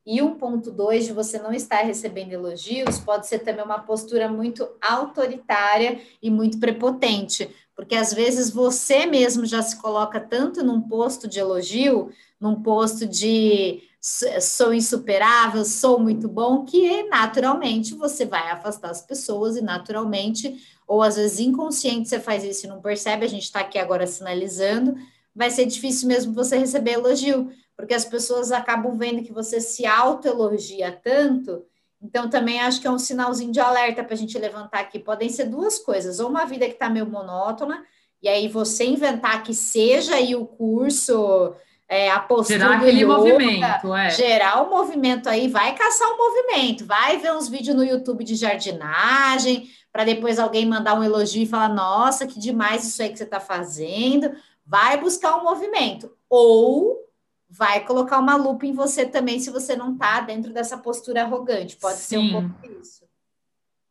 E 0.06 0.22
um 0.22 0.36
ponto 0.36 0.72
dois 0.72 1.06
de 1.06 1.14
você 1.14 1.38
não 1.38 1.54
estar 1.54 1.82
recebendo 1.82 2.32
elogios 2.32 3.00
pode 3.00 3.28
ser 3.28 3.40
também 3.40 3.64
uma 3.64 3.80
postura 3.80 4.30
muito 4.30 4.68
autoritária 4.82 6.00
e 6.22 6.32
muito 6.32 6.60
prepotente, 6.60 7.50
porque 7.76 7.96
às 7.96 8.14
vezes 8.14 8.50
você 8.50 9.06
mesmo 9.06 9.46
já 9.46 9.62
se 9.62 9.80
coloca 9.80 10.20
tanto 10.20 10.64
num 10.64 10.82
posto 10.82 11.28
de 11.28 11.40
elogio, 11.40 12.12
num 12.40 12.62
posto 12.62 13.06
de 13.06 13.84
sou 14.02 14.74
insuperável, 14.74 15.66
sou 15.66 16.00
muito 16.00 16.28
bom, 16.28 16.64
que 16.64 17.04
naturalmente 17.04 17.94
você 17.94 18.26
vai 18.26 18.50
afastar 18.50 18.90
as 18.90 19.02
pessoas 19.02 19.58
e 19.58 19.62
naturalmente 19.62 20.58
ou 20.88 21.04
às 21.04 21.18
vezes 21.18 21.40
inconsciente 21.40 22.10
você 22.10 22.20
faz 22.20 22.44
isso 22.44 22.66
e 22.66 22.70
não 22.70 22.82
percebe, 22.82 23.24
a 23.24 23.30
gente 23.30 23.44
está 23.44 23.60
aqui 23.60 23.78
agora 23.78 24.08
sinalizando, 24.08 24.96
vai 25.36 25.52
ser 25.52 25.66
difícil 25.66 26.08
mesmo 26.08 26.34
você 26.34 26.58
receber 26.58 26.94
elogio, 26.94 27.52
porque 27.80 27.94
as 27.94 28.04
pessoas 28.04 28.52
acabam 28.52 28.98
vendo 28.98 29.24
que 29.24 29.32
você 29.32 29.62
se 29.62 29.86
autoelogia 29.86 30.92
tanto, 30.92 31.64
então 32.02 32.30
também 32.30 32.60
acho 32.60 32.82
que 32.82 32.88
é 32.88 32.92
um 32.92 33.00
sinalzinho 33.00 33.54
de 33.54 33.62
alerta 33.62 34.04
para 34.04 34.16
a 34.16 34.18
gente 34.18 34.38
levantar 34.38 34.82
aqui. 34.82 35.00
Podem 35.00 35.30
ser 35.30 35.46
duas 35.46 35.80
coisas, 35.80 36.20
ou 36.20 36.28
uma 36.30 36.44
vida 36.44 36.66
que 36.66 36.74
está 36.74 36.90
meio 36.90 37.06
monótona, 37.06 37.82
e 38.22 38.28
aí 38.28 38.50
você 38.50 38.84
inventar 38.84 39.44
que 39.44 39.54
seja 39.54 40.16
aí 40.16 40.36
o 40.36 40.46
curso, 40.46 41.56
é, 41.88 42.12
a 42.12 42.20
postura 42.20 42.60
gerar 42.60 42.76
aquele 42.76 43.02
yoga, 43.02 43.16
movimento, 43.16 43.96
é. 43.96 44.10
gerar 44.10 44.62
o 44.62 44.70
movimento 44.70 45.30
aí, 45.30 45.48
vai 45.48 45.74
caçar 45.74 46.10
o 46.10 46.18
movimento, 46.18 46.86
vai 46.86 47.16
ver 47.16 47.32
uns 47.32 47.48
vídeos 47.48 47.78
no 47.78 47.84
YouTube 47.86 48.26
de 48.26 48.36
jardinagem, 48.36 49.70
para 49.90 50.04
depois 50.04 50.38
alguém 50.38 50.66
mandar 50.66 51.00
um 51.00 51.04
elogio 51.04 51.44
e 51.44 51.48
falar: 51.48 51.70
nossa, 51.70 52.28
que 52.28 52.42
demais 52.42 52.86
isso 52.86 53.02
aí 53.02 53.10
que 53.10 53.18
você 53.18 53.24
está 53.24 53.40
fazendo. 53.40 54.34
Vai 54.66 55.00
buscar 55.00 55.38
um 55.38 55.46
movimento. 55.46 56.12
Ou 56.30 57.09
vai 57.50 57.84
colocar 57.86 58.20
uma 58.20 58.36
lupa 58.36 58.66
em 58.66 58.74
você 58.74 59.06
também 59.06 59.40
se 59.40 59.50
você 59.50 59.76
não 59.76 59.94
está 59.94 60.22
dentro 60.22 60.54
dessa 60.54 60.78
postura 60.78 61.24
arrogante. 61.24 61.78
Pode 61.78 61.98
Sim. 61.98 62.08
ser 62.08 62.18
um 62.18 62.50
pouco 62.50 62.80
isso. 62.80 63.06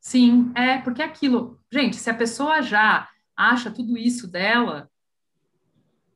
Sim, 0.00 0.52
é, 0.54 0.78
porque 0.78 1.02
aquilo. 1.02 1.58
Gente, 1.70 1.96
se 1.96 2.08
a 2.08 2.14
pessoa 2.14 2.62
já 2.62 3.08
acha 3.36 3.70
tudo 3.70 3.98
isso 3.98 4.26
dela, 4.26 4.88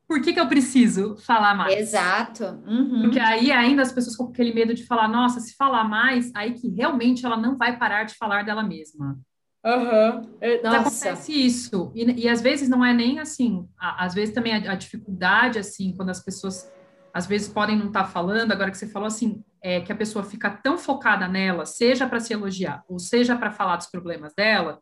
por 0.06 0.20
que, 0.20 0.32
que 0.32 0.40
eu 0.40 0.46
preciso 0.46 1.16
falar 1.16 1.54
mais? 1.54 1.74
Exato. 1.74 2.44
Uhum. 2.66 3.02
Porque 3.02 3.18
aí 3.18 3.50
ainda 3.50 3.82
as 3.82 3.92
pessoas 3.92 4.14
com 4.14 4.24
aquele 4.24 4.52
medo 4.52 4.74
de 4.74 4.84
falar, 4.84 5.08
nossa, 5.08 5.40
se 5.40 5.56
falar 5.56 5.84
mais, 5.84 6.30
aí 6.34 6.54
que 6.54 6.68
realmente 6.68 7.24
ela 7.24 7.36
não 7.36 7.56
vai 7.56 7.78
parar 7.78 8.04
de 8.04 8.14
falar 8.14 8.44
dela 8.44 8.62
mesma. 8.62 9.18
Uhum. 9.64 10.76
Acontece 10.76 11.32
isso. 11.32 11.92
E, 11.94 12.24
e, 12.24 12.28
às 12.28 12.40
vezes 12.40 12.68
não 12.68 12.84
é 12.84 12.92
nem 12.92 13.20
assim. 13.20 13.66
Às 13.78 14.12
vezes 14.12 14.34
também 14.34 14.54
a, 14.54 14.72
a, 14.72 14.74
dificuldade, 14.74 15.58
assim, 15.58 15.94
quando 15.96 16.10
as 16.10 16.22
pessoas 16.22 16.70
às 17.14 17.26
vezes 17.26 17.48
podem 17.48 17.76
não 17.76 17.88
estar 17.88 18.04
tá 18.04 18.08
falando, 18.08 18.52
agora 18.52 18.70
que 18.70 18.78
você 18.78 18.86
falou 18.86 19.06
assim, 19.06 19.44
é 19.60 19.80
que 19.80 19.92
a 19.92 19.96
pessoa 19.96 20.24
fica 20.24 20.50
tão 20.50 20.78
focada 20.78 21.28
nela, 21.28 21.66
seja 21.66 22.08
para 22.08 22.20
se 22.20 22.32
elogiar, 22.32 22.84
ou 22.88 22.98
seja 22.98 23.36
para 23.36 23.50
falar 23.50 23.76
dos 23.76 23.86
problemas 23.86 24.34
dela, 24.34 24.80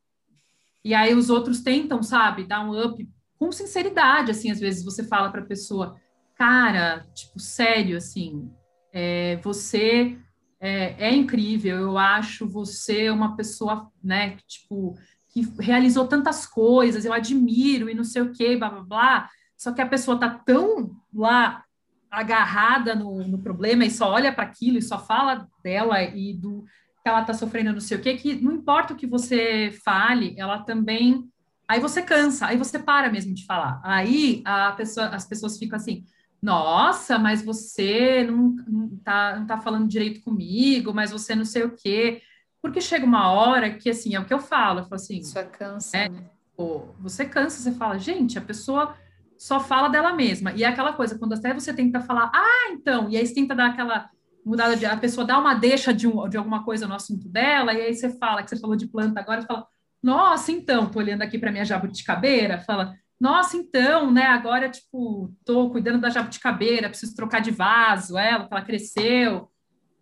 e 0.85 0.95
aí 0.95 1.15
os 1.15 1.29
outros 1.29 1.61
tentam, 1.61 2.03
sabe, 2.03 2.45
dar 2.45 2.65
um 2.65 2.81
up 2.81 3.09
com 3.39 3.53
sinceridade, 3.53 4.31
assim, 4.31 4.51
às 4.51 4.61
vezes 4.61 4.85
você 4.85 5.05
fala 5.05 5.31
para 5.31 5.41
a 5.41 5.47
pessoa, 5.47 5.97
cara, 6.37 7.07
tipo, 7.15 7.39
sério, 7.39 7.97
assim, 7.97 8.51
é, 8.93 9.37
você 9.43 10.19
é, 10.61 11.09
é, 11.09 11.15
incrível. 11.15 11.77
Eu 11.77 11.99
acho 11.99 12.47
você 12.47 13.11
uma 13.11 13.37
pessoa, 13.37 13.91
né, 14.03 14.37
tipo, 14.47 14.95
que 15.31 15.43
realizou 15.59 16.07
tantas 16.07 16.47
coisas, 16.47 17.05
eu 17.05 17.13
admiro 17.13 17.89
e 17.89 17.95
não 17.95 18.05
sei 18.05 18.23
o 18.23 18.33
quê, 18.33 18.57
blá 18.57 18.69
blá 18.69 18.83
blá. 18.83 19.31
Só 19.57 19.73
que 19.73 19.81
a 19.81 19.89
pessoa 19.89 20.19
tá 20.19 20.29
tão 20.29 20.91
lá 21.15 21.65
agarrada 22.11 22.95
no, 22.95 23.27
no 23.27 23.39
problema 23.39 23.85
e 23.85 23.91
só 23.91 24.11
olha 24.11 24.33
para 24.33 24.45
aquilo 24.45 24.79
e 24.79 24.83
só 24.83 24.99
fala 24.99 25.47
dela 25.63 26.03
e 26.03 26.35
do 26.35 26.65
que 27.03 27.09
ela 27.09 27.21
está 27.23 27.33
sofrendo, 27.33 27.73
não 27.73 27.81
sei 27.81 27.97
o 27.97 28.01
quê, 28.01 28.17
que 28.17 28.35
não 28.35 28.53
importa 28.53 28.93
o 28.93 28.97
que 28.97 29.07
você 29.07 29.71
fale, 29.85 30.35
ela 30.37 30.59
também. 30.59 31.31
Aí 31.67 31.81
você 31.81 32.03
cansa, 32.03 32.47
aí 32.47 32.59
você 32.59 32.79
para 32.79 33.11
mesmo 33.11 33.33
de 33.33 33.47
falar. 33.47 33.81
Aí 33.83 34.43
a 34.45 34.73
pessoa, 34.73 35.07
as 35.07 35.27
pessoas 35.27 35.57
ficam 35.57 35.77
assim: 35.77 36.05
nossa, 36.43 37.19
mas 37.19 37.43
você 37.43 38.25
não, 38.25 38.57
não, 38.67 38.97
tá, 38.99 39.37
não 39.37 39.47
tá 39.47 39.59
falando 39.59 39.89
direito 39.89 40.23
comigo, 40.23 40.93
mas 40.93 41.11
você 41.11 41.35
não 41.35 41.45
sei 41.45 41.63
o 41.63 41.75
quê. 41.75 42.23
Porque 42.63 42.81
chega 42.81 43.07
uma 43.07 43.31
hora 43.31 43.71
que, 43.71 43.89
assim, 43.89 44.15
é 44.15 44.21
o 44.21 44.25
que 44.25 44.35
eu 44.35 44.39
falo, 44.39 44.81
eu 44.81 44.85
falo 44.85 44.97
assim... 44.97 45.19
Isso 45.19 45.39
é 45.39 45.45
cansa, 45.45 45.97
né? 45.97 46.31
Pô, 46.55 46.89
você 46.99 47.25
cansa, 47.25 47.63
você 47.63 47.73
fala, 47.73 47.99
gente, 47.99 48.39
a 48.39 48.43
pessoa 48.43 48.95
só 49.41 49.59
fala 49.59 49.89
dela 49.89 50.13
mesma. 50.13 50.53
E 50.53 50.63
é 50.63 50.67
aquela 50.67 50.93
coisa, 50.93 51.19
quando 51.19 51.33
até 51.33 51.55
você 51.55 51.73
tenta 51.73 51.99
falar, 52.03 52.31
ah, 52.35 52.69
então, 52.73 53.09
e 53.09 53.17
aí 53.17 53.27
você 53.27 53.33
tenta 53.33 53.55
dar 53.55 53.69
aquela 53.69 54.11
mudada 54.45 54.77
de... 54.77 54.85
A 54.85 54.99
pessoa 54.99 55.27
dá 55.27 55.39
uma 55.39 55.55
deixa 55.55 55.95
de, 55.95 56.07
um, 56.07 56.29
de 56.29 56.37
alguma 56.37 56.63
coisa 56.63 56.87
no 56.87 56.95
assunto 56.95 57.27
dela, 57.27 57.73
e 57.73 57.81
aí 57.81 57.95
você 57.95 58.11
fala, 58.19 58.43
que 58.43 58.51
você 58.51 58.61
falou 58.61 58.77
de 58.77 58.87
planta 58.87 59.19
agora, 59.19 59.41
você 59.41 59.47
fala, 59.47 59.67
nossa, 60.03 60.53
então, 60.53 60.91
tô 60.91 60.99
olhando 60.99 61.23
aqui 61.23 61.39
para 61.39 61.51
minha 61.51 61.65
jabuticabeira, 61.65 62.61
fala 62.61 62.95
nossa, 63.19 63.57
então, 63.57 64.11
né, 64.11 64.25
agora, 64.25 64.69
tipo, 64.71 65.35
tô 65.45 65.71
cuidando 65.71 66.01
da 66.01 66.09
jabuticabeira, 66.09 66.89
preciso 66.89 67.15
trocar 67.15 67.41
de 67.41 67.51
vaso, 67.51 68.17
ela, 68.17 68.49
ela 68.51 68.63
cresceu, 68.63 69.51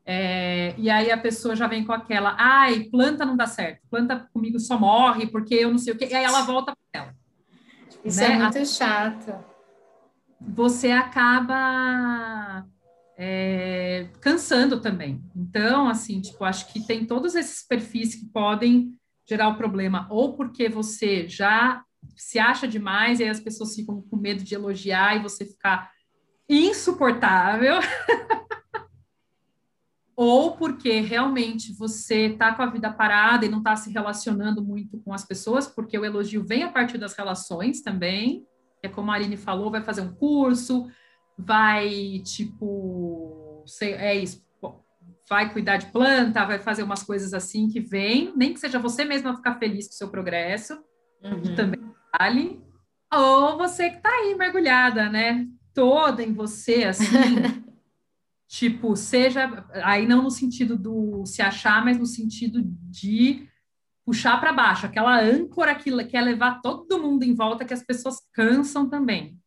é, 0.04 0.74
e 0.78 0.88
aí 0.88 1.10
a 1.10 1.18
pessoa 1.18 1.56
já 1.56 1.66
vem 1.66 1.84
com 1.84 1.92
aquela, 1.92 2.36
ai, 2.38 2.84
planta 2.84 3.24
não 3.24 3.36
dá 3.36 3.46
certo, 3.46 3.82
planta 3.90 4.28
comigo 4.32 4.58
só 4.58 4.78
morre, 4.78 5.26
porque 5.26 5.54
eu 5.54 5.70
não 5.70 5.78
sei 5.78 5.92
o 5.92 5.96
quê, 5.96 6.08
e 6.10 6.14
aí 6.14 6.24
ela 6.24 6.42
volta 6.42 6.72
para 6.92 7.02
ela. 7.02 7.17
Isso 8.04 8.20
né? 8.20 8.32
é 8.32 8.38
muito 8.38 8.66
chato. 8.66 9.34
Você 10.40 10.90
acaba 10.90 12.64
é, 13.18 14.08
cansando 14.20 14.80
também. 14.80 15.22
Então, 15.34 15.88
assim, 15.88 16.20
tipo, 16.20 16.44
acho 16.44 16.72
que 16.72 16.86
tem 16.86 17.04
todos 17.04 17.34
esses 17.34 17.66
perfis 17.66 18.14
que 18.14 18.26
podem 18.26 18.94
gerar 19.28 19.48
o 19.48 19.56
problema, 19.56 20.06
ou 20.10 20.36
porque 20.36 20.68
você 20.68 21.28
já 21.28 21.82
se 22.16 22.38
acha 22.38 22.66
demais 22.66 23.20
e 23.20 23.24
aí 23.24 23.28
as 23.28 23.40
pessoas 23.40 23.74
ficam 23.74 24.00
com 24.02 24.16
medo 24.16 24.42
de 24.42 24.54
elogiar 24.54 25.16
e 25.16 25.22
você 25.22 25.44
ficar 25.44 25.90
insuportável. 26.48 27.74
ou 30.20 30.56
porque 30.56 30.98
realmente 30.98 31.72
você 31.72 32.26
está 32.26 32.52
com 32.52 32.60
a 32.60 32.66
vida 32.66 32.92
parada 32.92 33.46
e 33.46 33.48
não 33.48 33.58
está 33.58 33.76
se 33.76 33.92
relacionando 33.92 34.60
muito 34.60 34.98
com 34.98 35.14
as 35.14 35.24
pessoas, 35.24 35.68
porque 35.68 35.96
o 35.96 36.04
elogio 36.04 36.44
vem 36.44 36.64
a 36.64 36.72
partir 36.72 36.98
das 36.98 37.14
relações 37.14 37.82
também. 37.82 38.44
É 38.82 38.88
como 38.88 39.12
a 39.12 39.14
Aline 39.14 39.36
falou, 39.36 39.70
vai 39.70 39.80
fazer 39.80 40.00
um 40.00 40.12
curso, 40.12 40.90
vai 41.38 42.20
tipo, 42.24 43.62
sei, 43.64 43.92
é 43.92 44.16
isso, 44.16 44.44
vai 45.30 45.52
cuidar 45.52 45.76
de 45.76 45.86
planta, 45.92 46.44
vai 46.44 46.58
fazer 46.58 46.82
umas 46.82 47.04
coisas 47.04 47.32
assim 47.32 47.68
que 47.68 47.78
vem, 47.78 48.32
nem 48.34 48.52
que 48.52 48.58
seja 48.58 48.80
você 48.80 49.04
mesma 49.04 49.36
ficar 49.36 49.54
feliz 49.54 49.86
com 49.86 49.92
o 49.92 49.98
seu 49.98 50.08
progresso, 50.08 50.82
uhum. 51.22 51.54
também 51.54 51.80
vale, 52.18 52.60
ou 53.14 53.56
você 53.56 53.88
que 53.88 54.02
tá 54.02 54.10
aí 54.10 54.34
mergulhada, 54.34 55.08
né? 55.08 55.46
Toda 55.72 56.24
em 56.24 56.32
você, 56.32 56.82
assim, 56.82 57.06
tipo, 58.48 58.96
seja, 58.96 59.64
aí 59.84 60.06
não 60.06 60.22
no 60.22 60.30
sentido 60.30 60.76
do 60.76 61.24
se 61.26 61.42
achar, 61.42 61.84
mas 61.84 61.98
no 61.98 62.06
sentido 62.06 62.62
de 62.64 63.46
puxar 64.04 64.40
para 64.40 64.54
baixo, 64.54 64.86
aquela 64.86 65.20
âncora 65.20 65.74
que 65.74 65.92
quer 66.06 66.22
levar 66.22 66.62
todo 66.62 66.98
mundo 66.98 67.24
em 67.24 67.34
volta, 67.34 67.64
que 67.64 67.74
as 67.74 67.82
pessoas 67.82 68.16
cansam 68.32 68.88
também. 68.88 69.38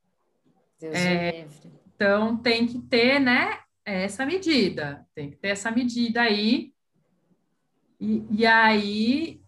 Deus 0.80 0.95
é, 0.95 1.47
então 1.95 2.38
tem 2.38 2.67
que 2.67 2.80
ter, 2.80 3.19
né, 3.19 3.58
essa 3.84 4.23
medida, 4.23 5.04
tem 5.15 5.32
que 5.32 5.38
ter 5.38 5.49
essa 5.49 5.71
medida 5.71 6.21
aí. 6.21 6.71
E, 7.99 8.23
e 8.32 8.45
aí 8.45 9.41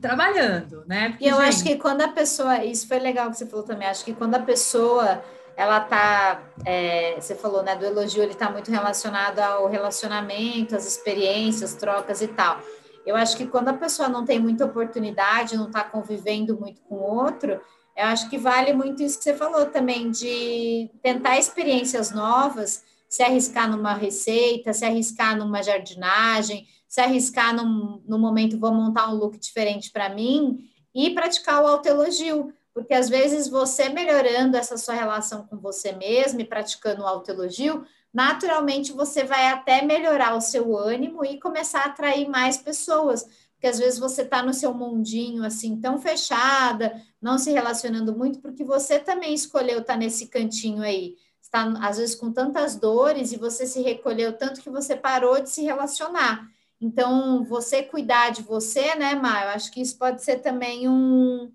trabalhando, 0.00 0.84
né? 0.86 1.10
Porque, 1.10 1.24
e 1.24 1.28
eu 1.28 1.36
gente... 1.36 1.48
acho 1.48 1.64
que 1.64 1.76
quando 1.76 2.02
a 2.02 2.08
pessoa, 2.08 2.64
isso 2.64 2.86
foi 2.86 2.98
legal 2.98 3.30
que 3.30 3.36
você 3.36 3.46
falou 3.46 3.64
também, 3.64 3.86
acho 3.86 4.04
que 4.04 4.14
quando 4.14 4.34
a 4.34 4.42
pessoa 4.42 5.22
ela 5.56 5.80
tá, 5.80 6.42
é, 6.64 7.16
você 7.20 7.34
falou, 7.34 7.62
né, 7.62 7.76
do 7.76 7.84
elogio, 7.84 8.22
ele 8.22 8.34
tá 8.34 8.50
muito 8.50 8.70
relacionado 8.70 9.38
ao 9.38 9.68
relacionamento, 9.68 10.74
às 10.74 10.86
experiências, 10.86 11.74
trocas 11.74 12.22
e 12.22 12.28
tal. 12.28 12.60
Eu 13.04 13.16
acho 13.16 13.36
que 13.36 13.46
quando 13.46 13.68
a 13.68 13.74
pessoa 13.74 14.08
não 14.08 14.24
tem 14.24 14.38
muita 14.38 14.64
oportunidade, 14.64 15.56
não 15.56 15.66
está 15.66 15.82
convivendo 15.82 16.58
muito 16.58 16.80
com 16.82 16.96
o 16.96 17.24
outro, 17.24 17.60
eu 17.96 18.06
acho 18.06 18.30
que 18.30 18.38
vale 18.38 18.72
muito 18.72 19.02
isso 19.02 19.18
que 19.18 19.24
você 19.24 19.34
falou 19.34 19.66
também, 19.66 20.10
de 20.10 20.90
tentar 21.02 21.38
experiências 21.38 22.10
novas, 22.10 22.84
se 23.08 23.22
arriscar 23.22 23.70
numa 23.70 23.92
receita, 23.92 24.72
se 24.72 24.84
arriscar 24.84 25.36
numa 25.36 25.62
jardinagem, 25.62 26.66
se 26.88 27.00
arriscar 27.00 27.54
num, 27.54 28.02
num 28.06 28.18
momento, 28.18 28.58
vou 28.58 28.72
montar 28.72 29.10
um 29.10 29.16
look 29.16 29.38
diferente 29.38 29.90
para 29.90 30.08
mim 30.08 30.58
e 30.94 31.10
praticar 31.10 31.62
o 31.62 31.66
autoelogio, 31.66 32.52
porque 32.74 32.94
às 32.94 33.08
vezes 33.08 33.48
você 33.48 33.88
melhorando 33.88 34.56
essa 34.56 34.76
sua 34.76 34.94
relação 34.94 35.46
com 35.46 35.58
você 35.58 35.92
mesmo 35.92 36.40
e 36.40 36.44
praticando 36.44 37.02
o 37.02 37.06
autoelogio, 37.06 37.84
naturalmente 38.12 38.92
você 38.92 39.24
vai 39.24 39.48
até 39.48 39.82
melhorar 39.82 40.36
o 40.36 40.40
seu 40.40 40.76
ânimo 40.76 41.24
e 41.24 41.40
começar 41.40 41.80
a 41.80 41.86
atrair 41.86 42.28
mais 42.28 42.56
pessoas, 42.56 43.24
porque 43.52 43.66
às 43.66 43.78
vezes 43.78 43.98
você 43.98 44.22
está 44.22 44.42
no 44.42 44.52
seu 44.52 44.74
mundinho 44.74 45.44
assim 45.44 45.80
tão 45.80 45.98
fechada, 45.98 47.00
não 47.20 47.38
se 47.38 47.52
relacionando 47.52 48.16
muito, 48.16 48.40
porque 48.40 48.64
você 48.64 48.98
também 48.98 49.34
escolheu 49.34 49.80
estar 49.80 49.94
tá 49.94 49.98
nesse 49.98 50.26
cantinho 50.26 50.82
aí. 50.82 51.16
Está 51.40 51.64
às 51.80 51.98
vezes 51.98 52.14
com 52.14 52.32
tantas 52.32 52.76
dores 52.76 53.30
e 53.30 53.36
você 53.36 53.66
se 53.66 53.82
recolheu 53.82 54.32
tanto 54.32 54.60
que 54.60 54.70
você 54.70 54.96
parou 54.96 55.40
de 55.40 55.50
se 55.50 55.62
relacionar. 55.62 56.48
Então, 56.82 57.44
você 57.44 57.80
cuidar 57.80 58.30
de 58.30 58.42
você, 58.42 58.96
né, 58.96 59.14
Mar? 59.14 59.44
Eu 59.44 59.50
acho 59.50 59.70
que 59.70 59.80
isso 59.80 59.96
pode 59.96 60.24
ser 60.24 60.40
também 60.40 60.88
um. 60.88 61.52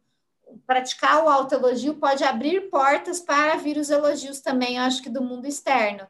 Praticar 0.66 1.24
o 1.24 1.30
autoelogio 1.30 1.96
pode 1.96 2.24
abrir 2.24 2.70
portas 2.70 3.20
para 3.20 3.58
vir 3.58 3.78
os 3.78 3.90
elogios 3.90 4.42
também, 4.42 4.78
eu 4.78 4.84
acho 4.84 5.02
que 5.02 5.10
do 5.10 5.24
mundo 5.24 5.46
externo. 5.46 6.08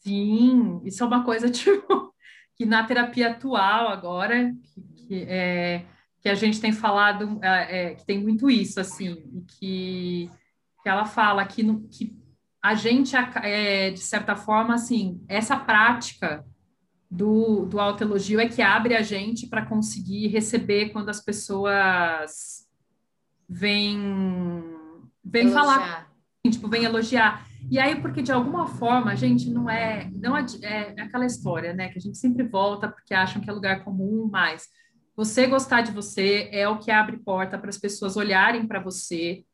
Sim, 0.00 0.80
isso 0.84 1.02
é 1.02 1.06
uma 1.06 1.24
coisa, 1.24 1.48
tipo, 1.50 2.12
que 2.56 2.66
na 2.66 2.84
terapia 2.84 3.30
atual 3.30 3.88
agora, 3.88 4.52
que, 4.62 4.80
que, 5.06 5.26
é, 5.28 5.84
que 6.20 6.28
a 6.28 6.34
gente 6.34 6.60
tem 6.60 6.72
falado, 6.72 7.38
é, 7.42 7.78
é, 7.78 7.94
que 7.94 8.04
tem 8.04 8.20
muito 8.20 8.50
isso, 8.50 8.80
assim, 8.80 9.44
que, 9.58 10.30
que 10.82 10.88
ela 10.88 11.04
fala 11.04 11.44
que, 11.44 11.62
no, 11.62 11.88
que 11.88 12.16
a 12.62 12.74
gente, 12.74 13.14
é, 13.16 13.90
de 13.90 14.00
certa 14.00 14.36
forma, 14.36 14.74
assim, 14.74 15.24
essa 15.28 15.56
prática 15.56 16.44
do, 17.10 17.66
do 17.66 17.78
autoelogio 17.78 18.40
é 18.40 18.48
que 18.48 18.62
abre 18.62 18.96
a 18.96 19.02
gente 19.02 19.46
para 19.46 19.66
conseguir 19.66 20.28
receber 20.28 20.90
quando 20.90 21.10
as 21.10 21.20
pessoas 21.20 22.61
vêm, 23.52 24.64
vêm 25.22 25.50
falar, 25.50 26.10
tipo, 26.50 26.68
vêm 26.68 26.84
elogiar. 26.84 27.46
E 27.70 27.78
aí, 27.78 28.00
porque 28.00 28.22
de 28.22 28.32
alguma 28.32 28.66
forma, 28.66 29.12
a 29.12 29.14
gente 29.14 29.50
não 29.50 29.68
é, 29.68 30.10
não 30.14 30.36
é, 30.36 30.44
é 30.62 31.02
aquela 31.02 31.26
história, 31.26 31.74
né, 31.74 31.88
que 31.88 31.98
a 31.98 32.00
gente 32.00 32.16
sempre 32.16 32.42
volta 32.42 32.88
porque 32.88 33.14
acham 33.14 33.40
que 33.42 33.48
é 33.48 33.52
lugar 33.52 33.84
comum, 33.84 34.28
mas 34.30 34.66
você 35.14 35.46
gostar 35.46 35.82
de 35.82 35.92
você 35.92 36.48
é 36.50 36.66
o 36.66 36.78
que 36.78 36.90
abre 36.90 37.18
porta 37.18 37.58
para 37.58 37.68
as 37.68 37.78
pessoas 37.78 38.16
olharem 38.16 38.66
para 38.66 38.80
você, 38.80 39.44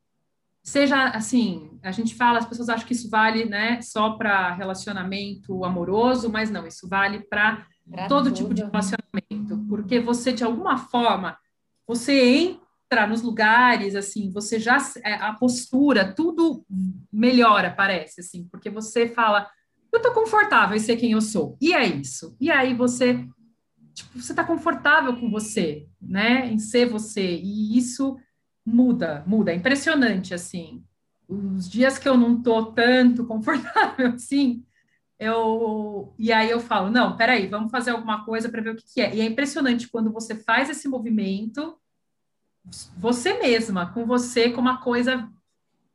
seja 0.63 1.07
assim, 1.09 1.79
a 1.83 1.91
gente 1.91 2.15
fala, 2.15 2.39
as 2.39 2.47
pessoas 2.47 2.69
acham 2.69 2.87
que 2.87 2.93
isso 2.93 3.11
vale, 3.11 3.45
né, 3.45 3.81
só 3.83 4.11
para 4.11 4.55
relacionamento 4.55 5.65
amoroso, 5.65 6.31
mas 6.31 6.51
não, 6.51 6.67
isso 6.67 6.89
vale 6.89 7.21
para 7.21 7.67
todo 8.09 8.31
tipo 8.31 8.55
de 8.55 8.63
relacionamento, 8.63 9.67
porque 9.69 9.99
você 9.99 10.33
de 10.33 10.45
alguma 10.45 10.77
forma 10.77 11.37
você 11.87 12.59
entra 12.91 13.07
nos 13.07 13.23
lugares 13.23 13.95
assim, 13.95 14.31
você 14.31 14.59
já 14.59 14.79
é, 15.05 15.15
a 15.15 15.33
postura, 15.35 16.13
tudo 16.15 16.65
melhora, 17.13 17.71
parece 17.71 18.21
assim, 18.21 18.49
porque 18.51 18.71
você 18.71 19.07
fala, 19.07 19.49
eu 19.93 20.01
tô 20.01 20.13
confortável 20.13 20.77
em 20.77 20.81
ser 20.81 20.97
quem 20.97 21.13
eu 21.13 21.21
sou. 21.21 21.57
E 21.61 21.75
é 21.75 21.87
isso. 21.87 22.35
E 22.41 22.51
aí 22.51 22.75
você 22.75 23.27
tipo, 23.93 24.21
você 24.21 24.33
tá 24.33 24.45
confortável 24.45 25.17
com 25.17 25.31
você, 25.31 25.87
né, 26.01 26.47
em 26.47 26.59
ser 26.59 26.87
você. 26.87 27.37
E 27.37 27.77
isso 27.77 28.17
muda, 28.65 29.23
muda, 29.27 29.53
é 29.53 29.55
impressionante, 29.55 30.33
assim. 30.33 30.83
Os 31.29 31.69
dias 31.69 31.99
que 31.99 32.09
eu 32.09 32.17
não 32.17 32.41
tô 32.41 32.67
tanto 32.73 33.25
confortável, 33.27 34.15
assim, 34.15 34.65
eu... 35.19 36.15
E 36.19 36.33
aí 36.33 36.49
eu 36.51 36.61
falo, 36.61 36.91
não, 36.91 37.17
peraí, 37.17 37.49
vamos 37.49 37.71
fazer 37.71 37.91
alguma 37.91 38.25
coisa 38.25 38.49
para 38.49 38.63
ver 38.63 38.71
o 38.71 38.77
que, 38.77 38.95
que 38.95 39.01
é. 39.01 39.15
E 39.15 39.21
é 39.21 39.25
impressionante 39.25 39.89
quando 39.89 40.13
você 40.13 40.35
faz 40.35 40.71
esse 40.71 40.89
movimento, 40.89 41.77
você 42.97 43.35
mesma, 43.35 43.93
com 43.93 44.07
você, 44.07 44.51
com 44.51 44.61
uma 44.61 44.81
coisa... 44.83 45.29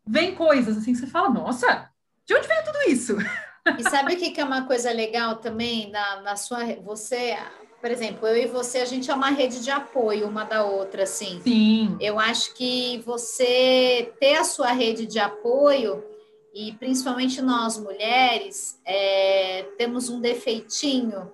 Vem 0.05 0.35
coisas, 0.35 0.77
assim, 0.77 0.91
que 0.91 0.99
você 0.99 1.07
fala, 1.07 1.29
nossa, 1.29 1.89
de 2.25 2.35
onde 2.35 2.47
veio 2.47 2.63
tudo 2.65 2.89
isso? 2.89 3.17
E 3.79 3.83
sabe 3.83 4.13
o 4.15 4.17
que, 4.17 4.31
que 4.31 4.41
é 4.41 4.43
uma 4.43 4.65
coisa 4.67 4.91
legal 4.91 5.37
também 5.37 5.89
na, 5.89 6.21
na 6.21 6.35
sua... 6.35 6.65
Você 6.83 7.37
por 7.83 7.91
exemplo, 7.91 8.25
eu 8.25 8.37
e 8.37 8.47
você, 8.47 8.77
a 8.77 8.85
gente 8.85 9.11
é 9.11 9.13
uma 9.13 9.29
rede 9.29 9.61
de 9.61 9.69
apoio 9.69 10.25
uma 10.25 10.45
da 10.45 10.63
outra, 10.63 11.03
assim. 11.03 11.41
Sim. 11.43 11.97
Eu 11.99 12.17
acho 12.17 12.53
que 12.53 13.03
você 13.05 14.13
ter 14.21 14.35
a 14.35 14.45
sua 14.45 14.71
rede 14.71 15.05
de 15.05 15.19
apoio 15.19 16.01
e 16.53 16.71
principalmente 16.71 17.41
nós 17.41 17.77
mulheres 17.77 18.79
é, 18.85 19.63
temos 19.77 20.07
um 20.07 20.21
defeitinho, 20.21 21.29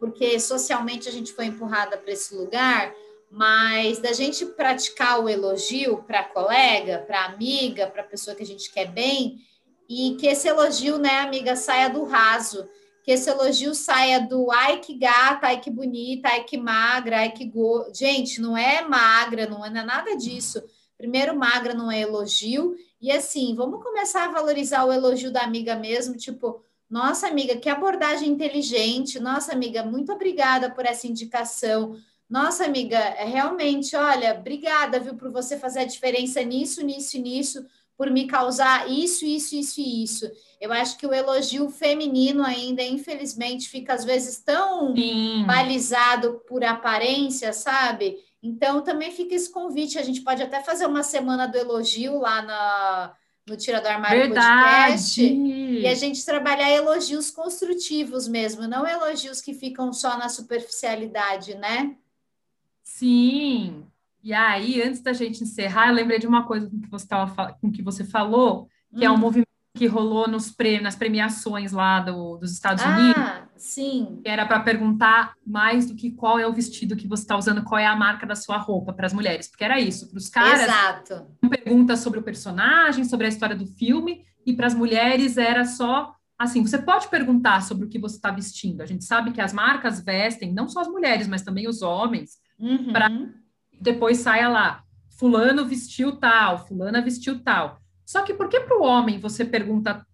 porque 0.00 0.40
socialmente 0.40 1.06
a 1.06 1.12
gente 1.12 1.34
foi 1.34 1.44
empurrada 1.44 1.98
para 1.98 2.12
esse 2.14 2.34
lugar, 2.34 2.90
mas 3.30 3.98
da 3.98 4.12
gente 4.12 4.44
praticar 4.46 5.22
o 5.22 5.28
elogio 5.28 6.02
para 6.06 6.24
colega, 6.24 7.04
para 7.06 7.26
amiga, 7.26 7.86
para 7.86 8.02
pessoa 8.02 8.34
que 8.34 8.42
a 8.42 8.46
gente 8.46 8.70
quer 8.70 8.86
bem, 8.86 9.38
e 9.88 10.16
que 10.18 10.26
esse 10.26 10.48
elogio, 10.48 10.98
né, 10.98 11.20
amiga, 11.20 11.56
saia 11.56 11.88
do 11.88 12.04
raso, 12.04 12.68
que 13.02 13.12
esse 13.12 13.30
elogio 13.30 13.74
saia 13.74 14.20
do 14.20 14.50
ai 14.50 14.80
que 14.80 14.94
gata, 14.94 15.46
ai 15.46 15.60
que 15.60 15.70
bonita, 15.70 16.28
ai 16.28 16.44
que 16.44 16.58
magra, 16.58 17.20
ai 17.20 17.32
que 17.32 17.44
go... 17.44 17.90
gente, 17.94 18.40
não 18.40 18.56
é 18.56 18.82
magra, 18.82 19.46
não 19.46 19.64
é 19.64 19.70
nada 19.70 20.14
disso. 20.16 20.62
Primeiro, 20.96 21.34
magra 21.34 21.72
não 21.74 21.90
é 21.90 22.00
elogio, 22.00 22.74
e 23.00 23.10
assim, 23.10 23.54
vamos 23.54 23.82
começar 23.82 24.24
a 24.24 24.32
valorizar 24.32 24.84
o 24.84 24.92
elogio 24.92 25.30
da 25.30 25.42
amiga 25.42 25.76
mesmo, 25.76 26.16
tipo, 26.16 26.62
nossa 26.90 27.28
amiga, 27.28 27.56
que 27.56 27.68
abordagem 27.68 28.28
inteligente, 28.28 29.20
nossa 29.20 29.52
amiga, 29.52 29.84
muito 29.84 30.12
obrigada 30.12 30.70
por 30.70 30.84
essa 30.86 31.06
indicação. 31.06 31.96
Nossa 32.28 32.64
amiga, 32.66 32.98
é 32.98 33.24
realmente, 33.24 33.96
olha, 33.96 34.34
obrigada, 34.34 35.00
viu, 35.00 35.14
por 35.14 35.30
você 35.30 35.56
fazer 35.56 35.80
a 35.80 35.84
diferença 35.84 36.42
nisso, 36.42 36.84
nisso 36.84 37.16
e 37.16 37.20
nisso, 37.20 37.66
por 37.96 38.10
me 38.10 38.26
causar 38.26 38.88
isso, 38.90 39.24
isso, 39.24 39.56
isso 39.56 39.80
e 39.80 40.04
isso. 40.04 40.30
Eu 40.60 40.72
acho 40.72 40.98
que 40.98 41.06
o 41.06 41.12
elogio 41.12 41.68
feminino 41.70 42.44
ainda, 42.44 42.82
infelizmente, 42.82 43.68
fica 43.68 43.94
às 43.94 44.04
vezes 44.04 44.38
tão 44.38 44.94
Sim. 44.94 45.44
balizado 45.46 46.42
por 46.46 46.62
aparência, 46.62 47.52
sabe? 47.52 48.18
Então, 48.42 48.82
também 48.82 49.10
fica 49.10 49.34
esse 49.34 49.50
convite. 49.50 49.98
A 49.98 50.02
gente 50.02 50.20
pode 50.20 50.42
até 50.42 50.62
fazer 50.62 50.86
uma 50.86 51.02
semana 51.02 51.46
do 51.46 51.56
elogio 51.58 52.20
lá 52.20 52.42
na, 52.42 53.14
no 53.48 53.56
Tira 53.56 53.80
do 53.80 53.88
Armário 53.88 54.20
Verdade. 54.20 54.92
Podcast. 54.92 55.22
E 55.22 55.86
a 55.86 55.94
gente 55.94 56.24
trabalhar 56.24 56.70
elogios 56.70 57.30
construtivos 57.30 58.28
mesmo, 58.28 58.68
não 58.68 58.86
elogios 58.86 59.40
que 59.40 59.54
ficam 59.54 59.92
só 59.92 60.16
na 60.16 60.28
superficialidade, 60.28 61.56
né? 61.56 61.96
Sim. 62.98 63.84
E 64.22 64.32
aí, 64.32 64.82
antes 64.82 65.00
da 65.00 65.12
gente 65.12 65.44
encerrar, 65.44 65.88
eu 65.88 65.94
lembrei 65.94 66.18
de 66.18 66.26
uma 66.26 66.44
coisa 66.44 66.68
com 66.68 66.80
que 66.80 66.90
você, 66.90 67.06
tava, 67.06 67.52
com 67.60 67.70
que 67.70 67.82
você 67.82 68.04
falou, 68.04 68.68
que 68.94 69.04
hum. 69.04 69.08
é 69.08 69.10
um 69.10 69.14
hum. 69.14 69.18
movimento 69.18 69.48
que 69.76 69.86
rolou 69.86 70.26
nos 70.26 70.50
pre, 70.50 70.80
nas 70.80 70.96
premiações 70.96 71.70
lá 71.70 72.00
do, 72.00 72.36
dos 72.36 72.52
Estados 72.52 72.82
ah, 72.84 72.88
Unidos. 72.88 73.22
Sim. 73.56 74.20
Que 74.24 74.28
era 74.28 74.44
para 74.44 74.58
perguntar 74.60 75.34
mais 75.46 75.86
do 75.86 75.94
que 75.94 76.10
qual 76.10 76.38
é 76.38 76.46
o 76.46 76.52
vestido 76.52 76.96
que 76.96 77.06
você 77.06 77.22
está 77.22 77.36
usando, 77.36 77.62
qual 77.62 77.78
é 77.78 77.86
a 77.86 77.94
marca 77.94 78.26
da 78.26 78.34
sua 78.34 78.56
roupa 78.56 78.92
para 78.92 79.06
as 79.06 79.12
mulheres, 79.12 79.48
porque 79.48 79.64
era 79.64 79.78
isso. 79.78 80.10
Para 80.10 80.18
os 80.18 80.28
caras, 80.28 80.62
Exato. 80.62 81.26
pergunta 81.48 81.96
sobre 81.96 82.18
o 82.18 82.22
personagem, 82.22 83.04
sobre 83.04 83.26
a 83.26 83.28
história 83.28 83.54
do 83.54 83.66
filme, 83.66 84.24
e 84.44 84.52
para 84.52 84.66
as 84.66 84.74
mulheres 84.74 85.36
era 85.36 85.64
só 85.64 86.12
assim: 86.36 86.66
você 86.66 86.78
pode 86.78 87.08
perguntar 87.08 87.62
sobre 87.62 87.86
o 87.86 87.88
que 87.88 88.00
você 88.00 88.16
está 88.16 88.32
vestindo. 88.32 88.82
A 88.82 88.86
gente 88.86 89.04
sabe 89.04 89.30
que 89.30 89.40
as 89.40 89.52
marcas 89.52 90.00
vestem, 90.00 90.52
não 90.52 90.68
só 90.68 90.80
as 90.80 90.88
mulheres, 90.88 91.28
mas 91.28 91.42
também 91.42 91.68
os 91.68 91.82
homens, 91.82 92.38
uhum. 92.58 92.92
para 92.92 93.08
depois 93.80 94.18
saia 94.18 94.48
lá. 94.48 94.82
Fulano 95.18 95.66
vestiu 95.66 96.16
tal, 96.16 96.66
fulana 96.66 97.02
vestiu 97.02 97.42
tal. 97.42 97.80
Só 98.04 98.22
que 98.22 98.34
por 98.34 98.48
que 98.48 98.60
para 98.60 98.78
o 98.78 98.82
homem 98.82 99.18
você 99.18 99.44
pergunta, 99.44 100.06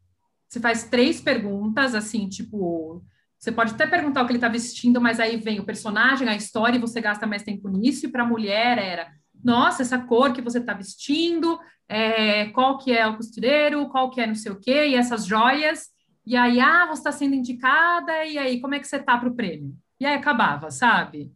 você 0.48 0.60
faz 0.60 0.84
três 0.84 1.20
perguntas, 1.20 1.94
assim, 1.94 2.28
tipo, 2.28 3.04
você 3.38 3.52
pode 3.52 3.74
até 3.74 3.86
perguntar 3.86 4.22
o 4.22 4.26
que 4.26 4.32
ele 4.32 4.38
está 4.38 4.48
vestindo, 4.48 5.00
mas 5.00 5.20
aí 5.20 5.36
vem 5.36 5.60
o 5.60 5.64
personagem, 5.64 6.28
a 6.28 6.34
história, 6.34 6.76
e 6.76 6.80
você 6.80 7.00
gasta 7.00 7.26
mais 7.26 7.42
tempo 7.42 7.68
nisso, 7.68 8.06
e 8.06 8.10
para 8.10 8.22
a 8.22 8.26
mulher 8.26 8.78
era, 8.78 9.12
nossa, 9.44 9.82
essa 9.82 9.98
cor 9.98 10.32
que 10.32 10.40
você 10.40 10.58
está 10.58 10.72
vestindo, 10.72 11.58
é, 11.86 12.46
qual 12.46 12.78
que 12.78 12.90
é 12.90 13.06
o 13.06 13.16
costureiro, 13.16 13.88
qual 13.90 14.10
que 14.10 14.20
é 14.20 14.26
não 14.26 14.34
sei 14.34 14.50
o 14.50 14.58
quê, 14.58 14.88
e 14.88 14.94
essas 14.94 15.26
joias, 15.26 15.88
e 16.26 16.36
aí, 16.36 16.58
ah, 16.58 16.86
você 16.86 17.00
está 17.00 17.12
sendo 17.12 17.34
indicada, 17.34 18.24
e 18.24 18.38
aí, 18.38 18.60
como 18.60 18.74
é 18.74 18.78
que 18.78 18.88
você 18.88 18.98
tá 18.98 19.18
para 19.18 19.28
o 19.28 19.36
prêmio? 19.36 19.74
E 20.00 20.06
aí 20.06 20.14
acabava, 20.14 20.70
sabe? 20.70 21.30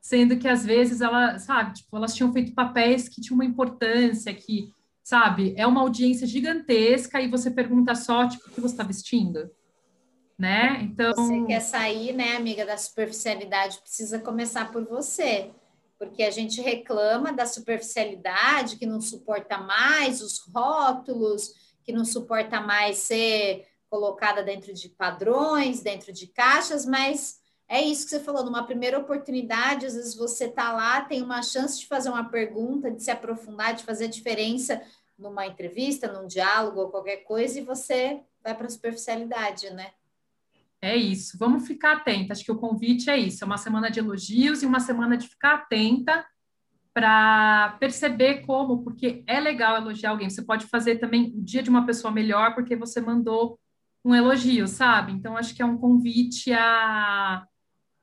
Sendo 0.00 0.38
que 0.38 0.48
às 0.48 0.64
vezes 0.64 1.00
ela, 1.00 1.38
sabe, 1.38 1.74
tipo, 1.74 1.96
elas 1.96 2.14
tinham 2.14 2.32
feito 2.32 2.54
papéis 2.54 3.08
que 3.08 3.20
tinham 3.20 3.34
uma 3.34 3.44
importância, 3.44 4.32
que 4.32 4.72
sabe? 5.02 5.54
É 5.56 5.66
uma 5.66 5.80
audiência 5.80 6.26
gigantesca 6.26 7.20
e 7.20 7.28
você 7.28 7.50
pergunta 7.50 7.94
só, 7.94 8.28
tipo, 8.28 8.48
o 8.48 8.52
que 8.52 8.60
você 8.60 8.74
está 8.74 8.84
vestindo? 8.84 9.50
Né? 10.38 10.78
Então... 10.82 11.12
Você 11.12 11.44
quer 11.46 11.60
sair, 11.60 12.12
né, 12.12 12.36
amiga, 12.36 12.64
da 12.64 12.76
superficialidade, 12.76 13.80
precisa 13.80 14.18
começar 14.18 14.70
por 14.70 14.86
você. 14.86 15.50
Porque 15.98 16.22
a 16.22 16.30
gente 16.30 16.62
reclama 16.62 17.32
da 17.32 17.44
superficialidade, 17.44 18.76
que 18.76 18.86
não 18.86 19.00
suporta 19.00 19.58
mais 19.58 20.22
os 20.22 20.38
rótulos, 20.38 21.52
que 21.84 21.92
não 21.92 22.04
suporta 22.04 22.60
mais 22.60 22.98
ser 22.98 23.66
colocada 23.90 24.42
dentro 24.42 24.72
de 24.72 24.88
padrões, 24.88 25.82
dentro 25.82 26.12
de 26.12 26.28
caixas, 26.28 26.86
mas 26.86 27.39
é 27.70 27.80
isso 27.80 28.04
que 28.04 28.10
você 28.10 28.18
falou, 28.18 28.44
numa 28.44 28.64
primeira 28.64 28.98
oportunidade, 28.98 29.86
às 29.86 29.94
vezes 29.94 30.16
você 30.16 30.46
está 30.46 30.72
lá, 30.72 31.02
tem 31.02 31.22
uma 31.22 31.40
chance 31.40 31.78
de 31.78 31.86
fazer 31.86 32.08
uma 32.08 32.24
pergunta, 32.24 32.90
de 32.90 33.00
se 33.00 33.12
aprofundar, 33.12 33.74
de 33.74 33.84
fazer 33.84 34.06
a 34.06 34.08
diferença 34.08 34.82
numa 35.16 35.46
entrevista, 35.46 36.12
num 36.12 36.26
diálogo 36.26 36.80
ou 36.80 36.88
qualquer 36.88 37.18
coisa, 37.18 37.60
e 37.60 37.64
você 37.64 38.20
vai 38.42 38.56
para 38.56 38.66
a 38.66 38.70
superficialidade, 38.70 39.70
né? 39.70 39.92
É 40.82 40.96
isso, 40.96 41.38
vamos 41.38 41.64
ficar 41.64 41.98
atenta. 41.98 42.32
Acho 42.32 42.44
que 42.44 42.50
o 42.50 42.58
convite 42.58 43.08
é 43.08 43.16
isso: 43.16 43.44
é 43.44 43.46
uma 43.46 43.58
semana 43.58 43.88
de 43.88 44.00
elogios 44.00 44.62
e 44.62 44.66
uma 44.66 44.80
semana 44.80 45.16
de 45.16 45.28
ficar 45.28 45.54
atenta 45.54 46.26
para 46.92 47.76
perceber 47.78 48.46
como, 48.46 48.82
porque 48.82 49.22
é 49.28 49.38
legal 49.38 49.76
elogiar 49.76 50.10
alguém. 50.10 50.28
Você 50.28 50.42
pode 50.42 50.66
fazer 50.66 50.96
também 50.96 51.34
o 51.36 51.42
dia 51.42 51.62
de 51.62 51.70
uma 51.70 51.86
pessoa 51.86 52.10
melhor 52.10 52.54
porque 52.54 52.74
você 52.74 53.00
mandou 53.00 53.60
um 54.04 54.14
elogio, 54.14 54.66
sabe? 54.66 55.12
Então, 55.12 55.36
acho 55.36 55.54
que 55.54 55.62
é 55.62 55.64
um 55.64 55.76
convite 55.76 56.52
a. 56.52 57.46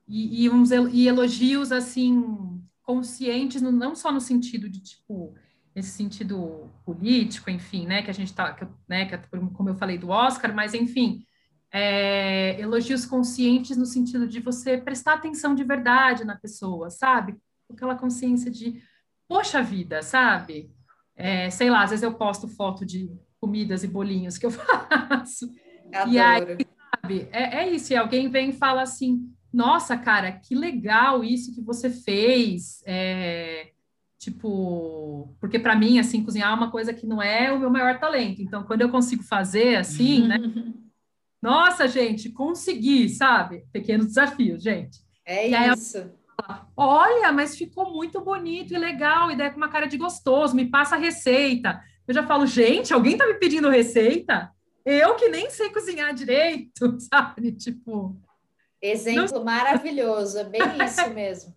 E, 0.07 0.43
e, 0.43 0.49
uns, 0.49 0.71
e 0.71 1.07
elogios, 1.07 1.71
assim, 1.71 2.61
conscientes, 2.81 3.61
não 3.61 3.95
só 3.95 4.11
no 4.11 4.21
sentido 4.21 4.69
de, 4.69 4.81
tipo, 4.81 5.35
nesse 5.75 5.91
sentido 5.91 6.71
político, 6.85 7.49
enfim, 7.49 7.85
né, 7.85 8.01
que 8.01 8.09
a 8.09 8.13
gente 8.13 8.29
está, 8.29 8.57
né, 8.87 9.05
que, 9.05 9.17
como 9.53 9.69
eu 9.69 9.75
falei 9.75 9.97
do 9.97 10.09
Oscar, 10.09 10.55
mas 10.55 10.73
enfim, 10.73 11.23
é, 11.71 12.59
elogios 12.59 13.05
conscientes 13.05 13.77
no 13.77 13.85
sentido 13.85 14.27
de 14.27 14.39
você 14.39 14.77
prestar 14.77 15.13
atenção 15.13 15.53
de 15.53 15.63
verdade 15.63 16.23
na 16.23 16.35
pessoa, 16.35 16.89
sabe? 16.89 17.35
Aquela 17.69 17.95
consciência 17.95 18.49
de, 18.49 18.81
poxa 19.27 19.61
vida, 19.61 20.01
sabe? 20.01 20.71
É, 21.15 21.49
sei 21.49 21.69
lá, 21.69 21.83
às 21.83 21.89
vezes 21.89 22.03
eu 22.03 22.13
posto 22.13 22.47
foto 22.47 22.85
de 22.85 23.11
comidas 23.39 23.83
e 23.83 23.87
bolinhos 23.87 24.37
que 24.37 24.45
eu 24.45 24.51
faço. 24.51 25.51
Adoro. 25.93 26.11
E 26.11 26.19
aí, 26.19 26.57
sabe, 26.95 27.29
é, 27.31 27.57
é 27.57 27.69
isso, 27.69 27.93
e 27.93 27.95
alguém 27.95 28.29
vem 28.29 28.49
e 28.49 28.53
fala 28.53 28.81
assim, 28.81 29.29
nossa, 29.57 29.97
cara, 29.97 30.31
que 30.31 30.53
legal 30.55 31.23
isso 31.23 31.53
que 31.53 31.61
você 31.61 31.89
fez, 31.89 32.81
é, 32.85 33.71
Tipo, 34.19 35.35
porque 35.39 35.59
para 35.59 35.75
mim, 35.75 35.99
assim, 35.99 36.23
cozinhar 36.23 36.51
é 36.51 36.55
uma 36.55 36.71
coisa 36.71 36.91
que 36.91 37.05
não 37.05 37.21
é 37.21 37.51
o 37.51 37.59
meu 37.59 37.69
maior 37.69 37.99
talento. 37.99 38.41
Então, 38.41 38.63
quando 38.63 38.81
eu 38.81 38.89
consigo 38.89 39.21
fazer 39.21 39.75
assim, 39.75 40.27
né? 40.27 40.37
Nossa, 41.39 41.87
gente, 41.87 42.31
consegui, 42.31 43.07
sabe? 43.09 43.65
Pequenos 43.71 44.07
desafios, 44.07 44.63
gente. 44.63 44.99
É 45.23 45.47
e 45.47 45.71
isso. 45.71 46.11
Fala, 46.35 46.67
Olha, 46.75 47.31
mas 47.31 47.55
ficou 47.55 47.93
muito 47.93 48.19
bonito 48.21 48.73
e 48.73 48.77
legal, 48.77 49.29
e 49.29 49.35
daí 49.35 49.51
com 49.51 49.57
uma 49.57 49.69
cara 49.69 49.85
de 49.85 49.97
gostoso, 49.97 50.55
me 50.55 50.65
passa 50.65 50.95
a 50.95 50.99
receita. 50.99 51.79
Eu 52.07 52.13
já 52.13 52.23
falo, 52.23 52.47
gente, 52.47 52.93
alguém 52.93 53.17
tá 53.17 53.27
me 53.27 53.35
pedindo 53.35 53.69
receita? 53.69 54.51
Eu 54.83 55.15
que 55.15 55.29
nem 55.29 55.49
sei 55.51 55.69
cozinhar 55.69 56.13
direito, 56.13 56.97
sabe? 57.11 57.51
Tipo. 57.51 58.19
Exemplo 58.81 59.39
não... 59.39 59.43
maravilhoso, 59.43 60.37
é 60.37 60.43
bem 60.43 60.61
isso 60.85 61.09
mesmo. 61.13 61.55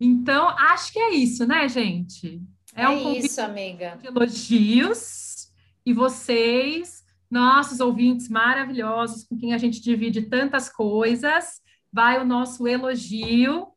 Então, 0.00 0.48
acho 0.48 0.92
que 0.92 0.98
é 0.98 1.10
isso, 1.10 1.46
né, 1.46 1.68
gente? 1.68 2.40
É, 2.74 2.84
é 2.84 2.88
um 2.88 3.12
isso, 3.12 3.40
amiga. 3.40 3.98
De 4.00 4.06
elogios 4.06 5.50
e 5.84 5.92
vocês, 5.92 7.04
nossos 7.30 7.80
ouvintes 7.80 8.28
maravilhosos, 8.28 9.24
com 9.24 9.36
quem 9.36 9.52
a 9.52 9.58
gente 9.58 9.80
divide 9.82 10.22
tantas 10.22 10.70
coisas, 10.70 11.60
vai 11.92 12.20
o 12.20 12.24
nosso 12.24 12.66
elogio, 12.66 13.68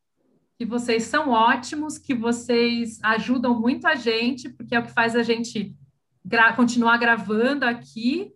que 0.56 0.64
vocês 0.64 1.04
são 1.04 1.30
ótimos, 1.30 1.98
que 1.98 2.14
vocês 2.14 2.98
ajudam 3.02 3.60
muito 3.60 3.86
a 3.86 3.94
gente, 3.94 4.48
porque 4.48 4.74
é 4.74 4.78
o 4.78 4.84
que 4.84 4.92
faz 4.92 5.16
a 5.16 5.22
gente 5.22 5.76
gra 6.24 6.52
continuar 6.52 6.96
gravando 6.96 7.64
aqui. 7.64 8.32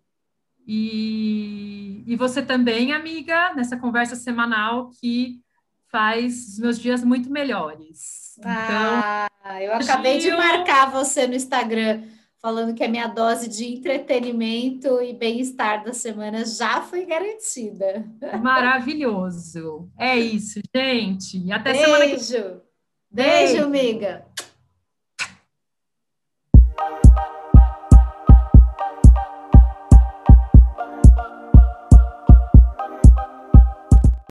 E, 0.71 2.03
e 2.05 2.15
você 2.15 2.43
também, 2.43 2.93
amiga, 2.93 3.55
nessa 3.55 3.75
conversa 3.75 4.15
semanal 4.15 4.91
que 5.01 5.39
faz 5.91 6.49
os 6.49 6.59
meus 6.59 6.79
dias 6.79 7.03
muito 7.03 7.31
melhores. 7.31 8.37
Então, 8.37 8.51
ah, 8.53 9.27
eu 9.59 9.73
acabei 9.73 10.19
de 10.19 10.29
marcar 10.29 10.91
você 10.91 11.25
no 11.25 11.33
Instagram 11.33 12.03
falando 12.39 12.75
que 12.75 12.83
a 12.83 12.87
minha 12.87 13.07
dose 13.07 13.49
de 13.49 13.65
entretenimento 13.65 15.01
e 15.01 15.11
bem-estar 15.11 15.83
da 15.83 15.91
semana 15.91 16.45
já 16.45 16.83
foi 16.83 17.03
garantida. 17.03 18.05
Maravilhoso. 18.39 19.89
É 19.97 20.15
isso, 20.19 20.59
gente. 20.73 21.51
Até 21.51 21.71
Beijo. 21.71 21.85
semana 21.85 22.05
que 22.05 22.11
Beijo. 22.11 22.61
Beijo, 23.09 23.63
amiga. 23.63 24.25